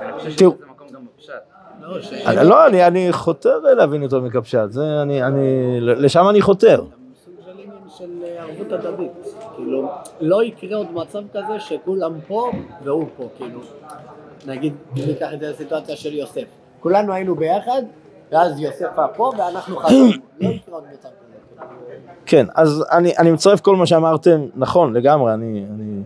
אני 0.00 0.12
חושב 0.12 0.36
תראו. 0.36 0.52
שזה 0.52 0.66
מקום 0.70 0.88
גם 0.94 1.00
בפשט. 1.16 1.32
לא. 1.80 1.96
אני, 2.26 2.48
לא, 2.48 2.66
אני, 2.86 3.12
חותר 3.12 3.58
להבין 3.58 4.02
אותו 4.02 4.20
מקפשט, 4.20 4.70
זה 4.70 5.02
אני, 5.02 5.22
אני, 5.22 5.76
לשם 5.80 6.28
אני 6.28 6.42
חותר. 6.42 6.84
של 7.98 8.04
אה, 8.24 8.42
ערבות 8.42 8.72
הדדית. 8.72 9.10
כאילו, 9.56 9.88
לא 10.20 10.44
יקרה 10.44 10.76
עוד 10.76 10.92
מצב 10.92 11.22
כזה 11.32 11.60
שכולם 11.60 12.12
פה 12.26 12.50
והוא 12.84 13.06
פה, 13.16 13.28
כאילו. 13.36 13.60
נגיד, 14.46 14.74
ניקח 14.94 15.28
את 15.34 15.40
זה 15.40 15.50
לסיטואציה 15.50 15.96
של 15.96 16.14
יוסף. 16.14 16.44
כולנו 16.80 17.12
היינו 17.12 17.34
ביחד, 17.34 17.82
ואז 18.32 18.60
יוסף 18.60 18.98
היה 18.98 19.08
פה 19.08 19.32
ואנחנו 19.38 19.76
חזרנו. 19.76 20.10
לא 20.40 20.48
יקרה 20.48 20.74
עוד 20.74 20.84
מצב 20.92 21.08
כזה. 21.08 21.66
כן, 22.26 22.46
אז 22.54 22.84
אני, 22.92 23.16
אני 23.18 23.30
מצרף 23.30 23.60
כל 23.60 23.76
מה 23.76 23.86
שאמרתם, 23.86 24.46
נכון, 24.54 24.92
לגמרי, 24.92 25.34
אני... 25.34 25.64
אני... 25.74 26.02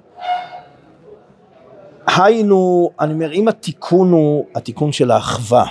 היינו, 2.16 2.90
אני 3.00 3.12
אומר, 3.12 3.32
אם 3.32 3.48
התיקון 3.48 4.12
הוא 4.12 4.46
התיקון 4.54 4.92
של 4.92 5.10
האחווה, 5.10 5.66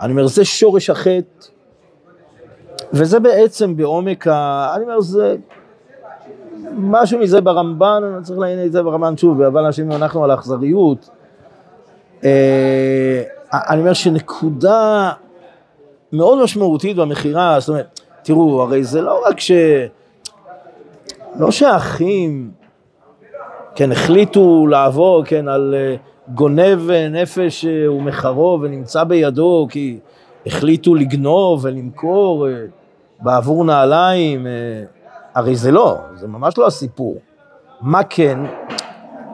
אני 0.00 0.12
אומר, 0.12 0.26
זה 0.26 0.44
שורש 0.44 0.90
החטא, 0.90 1.46
וזה 2.92 3.20
בעצם 3.20 3.76
בעומק 3.76 4.26
ה... 4.26 4.72
אני 4.76 4.84
אומר, 4.84 5.00
זה... 5.00 5.36
משהו 6.78 7.18
מזה 7.18 7.40
ברמב"ן, 7.40 8.02
אני 8.04 8.24
צריך 8.24 8.38
לעניין 8.38 8.66
את 8.66 8.72
זה 8.72 8.82
ברמב"ן 8.82 9.16
שוב, 9.16 9.42
אבל 9.42 9.64
אנשים 9.64 9.92
אנחנו 9.92 10.24
על 10.24 10.30
האכזריות. 10.30 11.10
אה, 12.24 13.22
אני 13.52 13.80
אומר 13.80 13.92
שנקודה 13.92 15.12
מאוד 16.12 16.42
משמעותית 16.42 16.96
במכירה, 16.96 17.60
זאת 17.60 17.68
אומרת, 17.68 18.00
תראו, 18.22 18.62
הרי 18.62 18.84
זה 18.84 19.00
לא 19.00 19.22
רק 19.26 19.40
ש... 19.40 19.52
לא 21.38 21.50
שהאחים, 21.50 22.50
כן, 23.74 23.92
החליטו 23.92 24.66
לעבור, 24.66 25.24
כן, 25.24 25.48
על 25.48 25.74
אה, 25.78 25.96
גונב 26.34 26.90
נפש 27.10 27.64
אה, 27.64 27.92
ומחרו 27.92 28.58
ונמצא 28.62 29.04
בידו, 29.04 29.66
כי 29.70 29.98
החליטו 30.46 30.94
לגנוב 30.94 31.64
ולמכור 31.64 32.46
בעבור 33.20 33.64
נעליים, 33.64 34.46
הרי 35.34 35.56
זה 35.56 35.70
לא, 35.70 35.98
זה 36.14 36.28
ממש 36.28 36.58
לא 36.58 36.66
הסיפור. 36.66 37.16
מה 37.80 38.04
כן? 38.04 38.38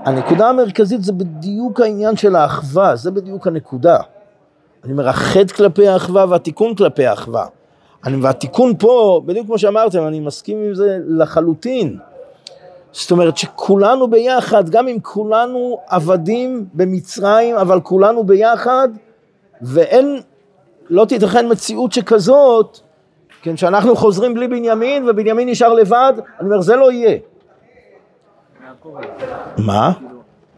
הנקודה 0.05 0.49
המרכזית 0.49 1.03
זה 1.03 1.13
בדיוק 1.13 1.81
העניין 1.81 2.17
של 2.17 2.37
האחווה, 2.37 2.97
זה 2.97 3.11
בדיוק 3.11 3.47
הנקודה. 3.47 3.99
אני 4.85 5.09
החטא 5.09 5.55
כלפי 5.55 5.89
האחווה 5.89 6.25
והתיקון 6.29 6.75
כלפי 6.75 7.07
האחווה. 7.07 7.47
אני, 8.05 8.17
והתיקון 8.17 8.77
פה, 8.79 9.23
בדיוק 9.27 9.47
כמו 9.47 9.59
שאמרתם, 9.59 10.07
אני 10.07 10.21
מסכים 10.21 10.59
עם 10.59 10.75
זה 10.75 10.99
לחלוטין. 11.07 11.99
זאת 12.93 13.11
אומרת 13.11 13.37
שכולנו 13.37 14.11
ביחד, 14.11 14.71
גם 14.71 14.89
אם 14.89 14.97
כולנו 15.03 15.79
עבדים 15.89 16.67
במצרים, 16.75 17.57
אבל 17.57 17.81
כולנו 17.81 18.25
ביחד, 18.25 18.89
ואין, 19.63 20.21
לא 20.91 21.05
תיתכן 21.05 21.51
מציאות 21.51 21.93
שכזאת, 21.93 22.81
כן, 23.42 23.57
שאנחנו 23.57 23.96
חוזרים 23.96 24.35
בלי 24.35 24.48
בנימין 24.48 25.09
ובנימין 25.09 25.48
נשאר 25.48 25.72
לבד, 25.74 26.12
אני 26.40 26.46
אומר, 26.48 26.61
זה 26.61 26.76
לא 26.76 26.92
יהיה. 26.92 27.18
מה? 29.66 29.92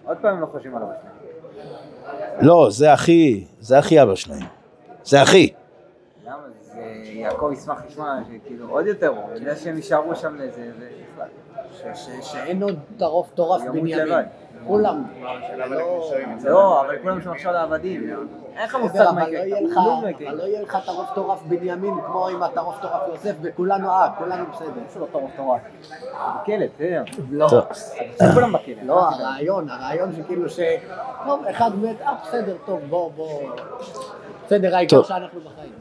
עוד 0.04 0.16
פעם 0.22 0.40
לא 0.40 0.46
חושבים 0.46 0.76
על 0.76 0.82
אבא 0.82 0.92
שלהם. 1.02 2.46
לא, 2.46 2.68
זה 2.70 2.94
אחי, 2.94 3.44
זה 3.60 3.78
אחי 3.78 4.02
אבא 4.02 4.14
שלהם. 4.14 4.40
זה 5.04 5.22
אחי. 5.22 5.48
למה? 6.26 6.34
זה 6.60 6.80
יעקב 7.04 7.50
ישמח 7.52 7.78
לשמוע 7.88 8.18
שכאילו 8.44 8.68
עוד 8.68 8.86
יותר, 8.86 9.08
הוא 9.08 9.34
יודע 9.34 9.56
שהם 9.56 9.76
יישארו 9.76 10.16
שם 10.16 10.34
לזה, 10.36 10.70
זה 10.78 10.88
בכלל. 11.14 11.26
ש- 11.94 11.98
ש- 12.04 12.32
שאין 12.32 12.62
עוד 12.62 12.78
טרוף 12.98 13.30
טורף 13.34 13.62
בנימין. 13.62 13.98
כולם. 14.66 15.04
לא, 16.44 16.80
אבל 16.80 16.98
כולם 17.02 17.20
שם 17.22 17.30
עכשיו 17.30 17.52
לעבדים. 17.52 18.10
אין 18.56 18.64
לך 18.64 18.76
מושג 18.82 19.04
מה 19.14 19.28
לא 19.28 20.02
לא 20.02 20.08
יקרה. 20.08 20.30
אבל 20.30 20.38
לא 20.38 20.42
יהיה 20.42 20.62
לך 20.62 20.78
טרוף 20.86 21.10
טורף 21.14 21.42
בנימין 21.42 21.94
כמו 22.06 22.28
עם 22.28 22.42
הטרוף 22.42 22.78
טורף 22.82 23.02
יוסף 23.08 23.34
וכולנו 23.42 23.90
אה, 23.90 24.08
כולנו 24.18 24.44
בסדר. 24.52 24.80
יש 24.90 24.96
לו 24.96 25.06
טרוף 25.06 25.30
תורה. 25.36 25.58
בכלא, 26.42 26.66
בסדר. 26.74 27.02
לא, 27.30 27.48
כולם 28.34 28.52
בכלא. 28.52 28.74
לא, 28.82 29.08
הרעיון, 29.08 29.68
הרעיון 29.68 30.12
שכאילו 30.16 30.48
ש... 30.48 30.60
טוב, 31.26 31.44
אחד 31.50 31.70
מת, 31.82 32.02
אה, 32.02 32.14
בסדר, 32.22 32.56
טוב, 32.66 32.80
בוא, 32.88 33.10
בוא... 33.16 33.42
בסדר, 34.46 34.76
העיקר. 34.76 35.02
שאנחנו 35.02 35.40
בחיים. 35.40 35.72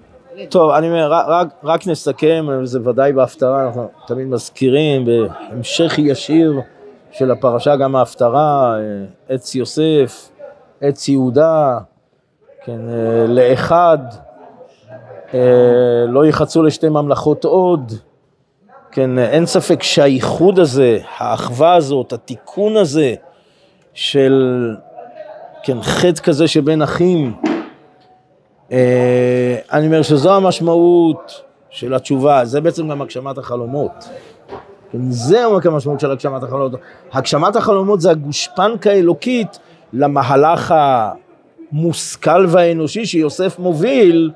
טוב, 0.50 0.72
אני 0.72 0.88
אומר, 0.88 1.12
רק, 1.12 1.48
רק 1.64 1.88
נסכם, 1.88 2.46
זה 2.64 2.90
ודאי 2.90 3.14
בהפטרה, 3.14 3.66
אנחנו 3.66 3.90
תמיד 4.08 4.28
מזכירים, 4.28 5.06
בהמשך 5.06 6.00
ישיר 6.00 6.62
של 7.12 7.32
הפרשה, 7.32 7.76
גם 7.76 7.96
ההפטרה, 7.96 8.76
אה, 8.78 9.06
עץ 9.30 9.56
יוסף, 9.56 10.30
עץ 10.82 11.08
יהודה, 11.08 11.78
כן, 12.66 12.80
אה, 12.90 13.28
לאחד, 13.28 13.98
אה, 15.34 15.40
לא 16.08 16.26
יחצו 16.26 16.64
לשתי 16.64 16.90
ממלכות 16.90 17.46
עוד, 17.46 17.94
כן, 18.92 19.20
אין 19.20 19.46
ספק 19.46 19.84
שהאיחוד 19.84 20.60
הזה, 20.60 21.00
האחווה 21.18 21.76
הזאת, 21.76 22.14
התיקון 22.14 22.78
הזה 22.78 23.14
של, 23.94 24.68
כן, 25.64 25.82
חטא 25.82 26.22
כזה 26.22 26.48
שבין 26.48 26.82
אחים, 26.82 27.34
אני 29.72 29.86
אומר 29.86 30.02
שזו 30.02 30.36
המשמעות 30.36 31.42
של 31.70 31.94
התשובה, 31.94 32.46
זה 32.46 32.62
בעצם 32.62 32.90
גם 32.90 33.02
הגשמת 33.02 33.38
החלומות. 33.38 34.10
כן, 34.92 35.12
זה 35.12 35.46
עומק 35.46 35.66
המשמעות 35.66 36.00
של 36.00 36.12
הגשמת 36.12 36.44
החלומות. 36.44 36.72
הגשמת 37.14 37.56
החלומות 37.56 38.02
זה 38.02 38.12
הגושפנקה 38.12 38.92
האלוקית 38.92 39.60
למהלך 39.94 40.74
המושכל 41.72 42.46
והאנושי 42.50 43.06
שיוסף 43.06 43.60
מוביל, 43.60 44.32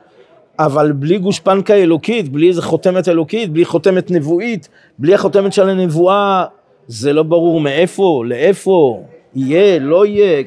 אבל 0.59 0.91
בלי 0.91 1.17
גושפנקה 1.17 1.73
אלוקית, 1.73 2.29
בלי 2.29 2.47
איזה 2.47 2.61
חותמת 2.61 3.07
אלוקית, 3.07 3.53
בלי 3.53 3.65
חותמת 3.65 4.11
נבואית, 4.11 4.69
בלי 4.99 5.15
החותמת 5.15 5.53
של 5.53 5.69
הנבואה, 5.69 6.45
זה 6.87 7.13
לא 7.13 7.23
ברור 7.23 7.61
מאיפה, 7.61 8.23
לאיפה, 8.25 9.03
יהיה, 9.35 9.79
לא 9.79 10.05
יהיה. 10.05 10.43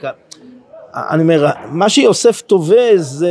אני 0.95 1.23
אומר, 1.23 1.47
מה 1.71 1.89
שיוסף 1.89 2.41
תובע 2.41 2.97
זה 2.97 3.31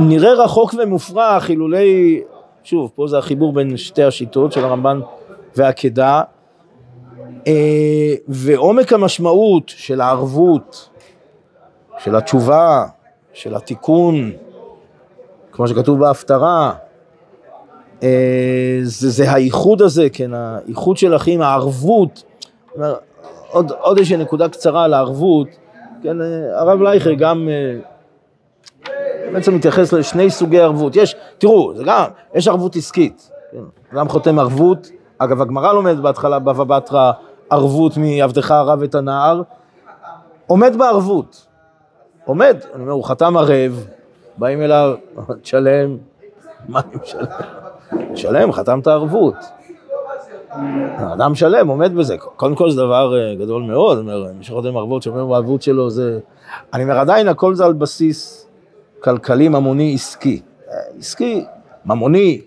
נראה 0.00 0.32
רחוק 0.32 0.74
ומופרך, 0.78 1.50
אילולי, 1.50 2.20
שוב, 2.68 2.90
פה 2.94 3.06
זה 3.06 3.18
החיבור 3.18 3.52
בין 3.52 3.76
שתי 3.76 4.02
השיטות 4.02 4.52
של 4.52 4.64
הרמב"ן 4.64 5.00
והעקדה, 5.56 6.22
אה, 7.46 8.14
ועומק 8.28 8.92
המשמעות 8.92 9.68
של 9.68 10.00
הערבות, 10.00 10.88
של 11.98 12.16
התשובה, 12.16 12.86
של 13.32 13.54
התיקון, 13.54 14.32
כמו 15.52 15.68
שכתוב 15.68 16.00
בהפטרה, 16.00 16.72
אה, 18.02 18.78
זה, 18.82 19.10
זה 19.10 19.30
האיחוד 19.30 19.82
הזה, 19.82 20.10
כן, 20.12 20.30
האיחוד 20.34 20.96
של 20.96 21.16
אחים, 21.16 21.42
הערבות, 21.42 22.22
עוד, 23.50 23.72
עוד 23.80 23.98
איזושהי 23.98 24.16
נקודה 24.16 24.48
קצרה 24.48 24.84
על 24.84 24.94
הערבות, 24.94 25.48
כן, 26.02 26.20
אה, 26.20 26.60
הרב 26.60 26.82
לייכר 26.82 27.12
גם 27.12 27.48
בעצם 29.32 29.54
מתייחס 29.54 29.92
לשני 29.92 30.30
סוגי 30.30 30.60
ערבות. 30.60 30.96
יש, 30.96 31.16
תראו, 31.38 31.72
זה 31.76 31.84
גם, 31.84 32.04
יש 32.34 32.48
ערבות 32.48 32.76
עסקית. 32.76 33.30
כן, 33.52 33.58
אדם 33.92 34.08
חותם 34.08 34.38
ערבות, 34.38 34.90
אגב, 35.18 35.42
הגמרא 35.42 35.72
לומדת 35.72 35.98
בהתחלה 35.98 36.38
בבא 36.38 36.64
בתרא 36.64 37.12
ערבות 37.50 37.96
מעבדך 37.96 38.50
הרב 38.50 38.82
את 38.82 38.94
הנער, 38.94 39.42
עומד 40.46 40.76
בערבות. 40.78 41.46
עומד, 42.24 42.56
אני 42.74 42.82
אומר, 42.82 42.92
הוא 42.92 43.04
חתם 43.04 43.36
ערב, 43.36 43.86
באים 44.38 44.62
אליו, 44.62 44.94
תשלם, 45.42 45.96
מה 46.68 46.80
אני 46.80 47.00
משלם? 47.02 47.26
שלם, 48.14 48.52
חתמת 48.52 48.86
ערבות. 48.86 49.34
האדם 50.96 51.34
שלם, 51.34 51.68
עומד 51.68 51.94
בזה. 51.94 52.16
קודם 52.18 52.54
כל 52.54 52.70
זה 52.70 52.80
דבר 52.80 53.18
אה, 53.18 53.34
גדול 53.34 53.62
מאוד, 53.62 54.04
מי 54.38 54.44
שחותם 54.44 54.76
ערבות, 54.76 55.02
שאומר 55.02 55.26
בערבות 55.26 55.62
שלו 55.62 55.90
זה... 55.90 56.18
אני 56.74 56.82
אומר, 56.82 56.98
עדיין 56.98 57.28
הכל 57.28 57.54
זה 57.54 57.64
על 57.64 57.72
בסיס 57.72 58.47
כלכלי, 59.00 59.48
ממוני, 59.48 59.94
עסקי. 59.94 60.40
עסקי, 60.98 61.44
ממוני. 61.86 62.40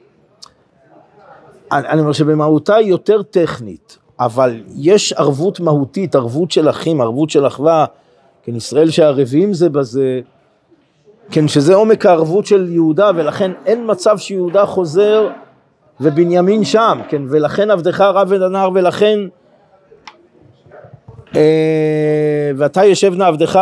אני 1.72 1.88
אני 1.88 2.02
אומר 2.02 2.12
שבמהותה 2.12 2.76
היא 2.76 2.88
יותר 2.88 3.22
טכנית, 3.22 3.98
אבל 4.20 4.64
יש 4.76 5.14
ערבות 5.14 5.60
מהותית, 5.60 6.16
ערבות 6.16 6.52
של 6.52 6.70
אחים, 6.70 7.02
ערבות 7.02 7.30
של 7.30 7.48
אחווה, 7.48 7.86
כן, 8.44 8.56
ישראל 8.56 8.90
שערבים 8.90 9.54
זה 9.54 9.70
בזה, 9.70 10.20
כן, 11.32 11.48
שזה 11.48 11.76
עומק 11.76 12.06
הערבות 12.06 12.46
של 12.46 12.70
יהודה, 12.70 13.12
ולכן 13.16 13.52
אין 13.66 13.92
מצב 13.92 14.18
שיהודה 14.18 14.66
חוזר 14.66 15.30
ובנימין 16.00 16.64
שם, 16.64 17.00
כן, 17.10 17.22
ולכן 17.30 17.72
עבדך 17.72 18.02
רב 18.02 18.34
את 18.34 18.42
הנער, 18.42 18.70
ולכן 18.74 19.20
אה, 21.36 22.52
ואתה 22.58 22.86
ישב 22.86 23.14
נא 23.14 23.24
עבדך, 23.24 23.60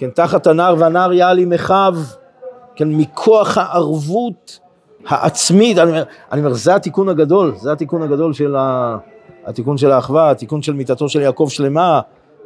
כן, 0.00 0.10
תחת 0.10 0.46
הנער, 0.46 0.74
והנער 0.78 1.12
יעל 1.12 1.38
עמך, 1.38 1.74
כן, 2.76 2.88
מכוח 2.88 3.58
הערבות 3.58 4.58
העצמית, 5.06 5.78
אני 5.78 5.90
אומר, 5.90 6.02
אני 6.32 6.40
אומר, 6.40 6.52
זה 6.52 6.74
התיקון 6.74 7.08
הגדול, 7.08 7.52
זה 7.56 7.72
התיקון 7.72 8.02
הגדול 8.02 8.32
של 8.32 8.56
ה... 8.56 8.96
התיקון 9.46 9.78
של 9.78 9.90
האחווה, 9.90 10.30
התיקון 10.30 10.62
של 10.62 10.72
מיתתו 10.72 11.08
של 11.08 11.20
יעקב 11.20 11.46
שלמה, 11.50 12.00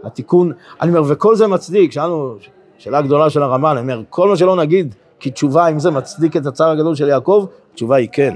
התיקון, 0.05 0.53
אני 0.81 0.97
אומר, 0.97 1.03
וכל 1.09 1.37
זה 1.37 1.47
מצדיק, 1.47 1.93
שאלנו, 1.93 2.35
שאלה 2.79 3.03
גדולה 3.03 3.31
של 3.31 3.43
הרמב"ן, 3.43 3.77
אני 3.77 3.81
אומר, 3.81 4.03
כל 4.11 4.29
מה 4.29 4.37
שלא 4.37 4.57
נגיד 4.57 4.95
כתשובה, 5.21 5.69
אם 5.69 5.79
זה 5.79 5.91
מצדיק 5.91 6.37
את 6.37 6.47
הצער 6.47 6.71
הגדול 6.71 6.95
של 6.95 7.09
יעקב, 7.09 7.47
התשובה 7.73 7.97
היא 7.97 8.09
כן. 8.13 8.35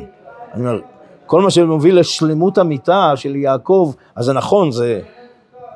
אני 0.55 0.67
אומר, 0.67 0.81
כל 1.27 1.43
מה 1.43 1.51
שמוביל 1.51 1.99
לשלמות 1.99 2.59
המיתה 2.59 3.13
של 3.17 3.37
יעקב, 3.37 3.93
אז 4.17 4.25
זה 4.25 4.33
נכון, 4.33 4.71
זה... 4.71 5.01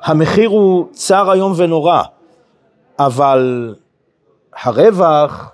המחיר 0.05 0.49
הוא 0.49 0.87
צער 0.93 1.33
איום 1.33 1.53
ונורא, 1.57 2.03
אבל 3.07 3.75
הרווח, 4.63 5.51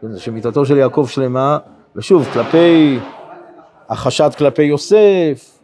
כן, 0.00 0.12
זה 0.12 0.20
שמיתתו 0.20 0.66
של 0.66 0.76
יעקב 0.76 1.06
שלמה, 1.08 1.58
ושוב, 1.96 2.28
כלפי 2.32 2.98
החשד 3.88 4.30
כלפי 4.38 4.62
יוסף, 4.62 5.58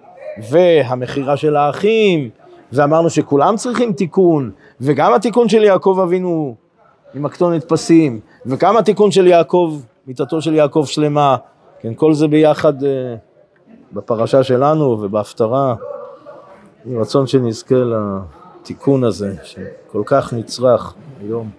והמכירה 0.50 1.36
של 1.36 1.56
האחים, 1.56 2.30
ואמרנו 2.72 3.10
שכולם 3.10 3.56
צריכים 3.56 3.92
תיקון, 3.92 4.50
וגם 4.80 5.14
התיקון 5.14 5.48
של 5.48 5.64
יעקב 5.64 6.00
אבינו 6.02 6.54
עם 7.14 7.26
הכתונת 7.26 7.64
פסים, 7.64 8.20
וגם 8.46 8.76
התיקון 8.76 9.10
של 9.10 9.26
יעקב, 9.26 9.80
מיתתו 10.06 10.42
של 10.42 10.54
יעקב 10.54 10.84
שלמה, 10.86 11.36
כן, 11.80 11.94
כל 11.94 12.14
זה 12.14 12.28
ביחד 12.28 12.84
אה, 12.84 13.14
בפרשה 13.92 14.42
שלנו 14.42 14.84
ובהפטרה. 14.84 15.74
יהי 16.86 16.98
רצון 16.98 17.26
שנזכה 17.26 17.74
לתיקון 18.68 19.04
הזה, 19.04 19.34
שכל 19.44 20.02
כך 20.06 20.32
נצרך 20.32 20.94
היום. 21.20 21.50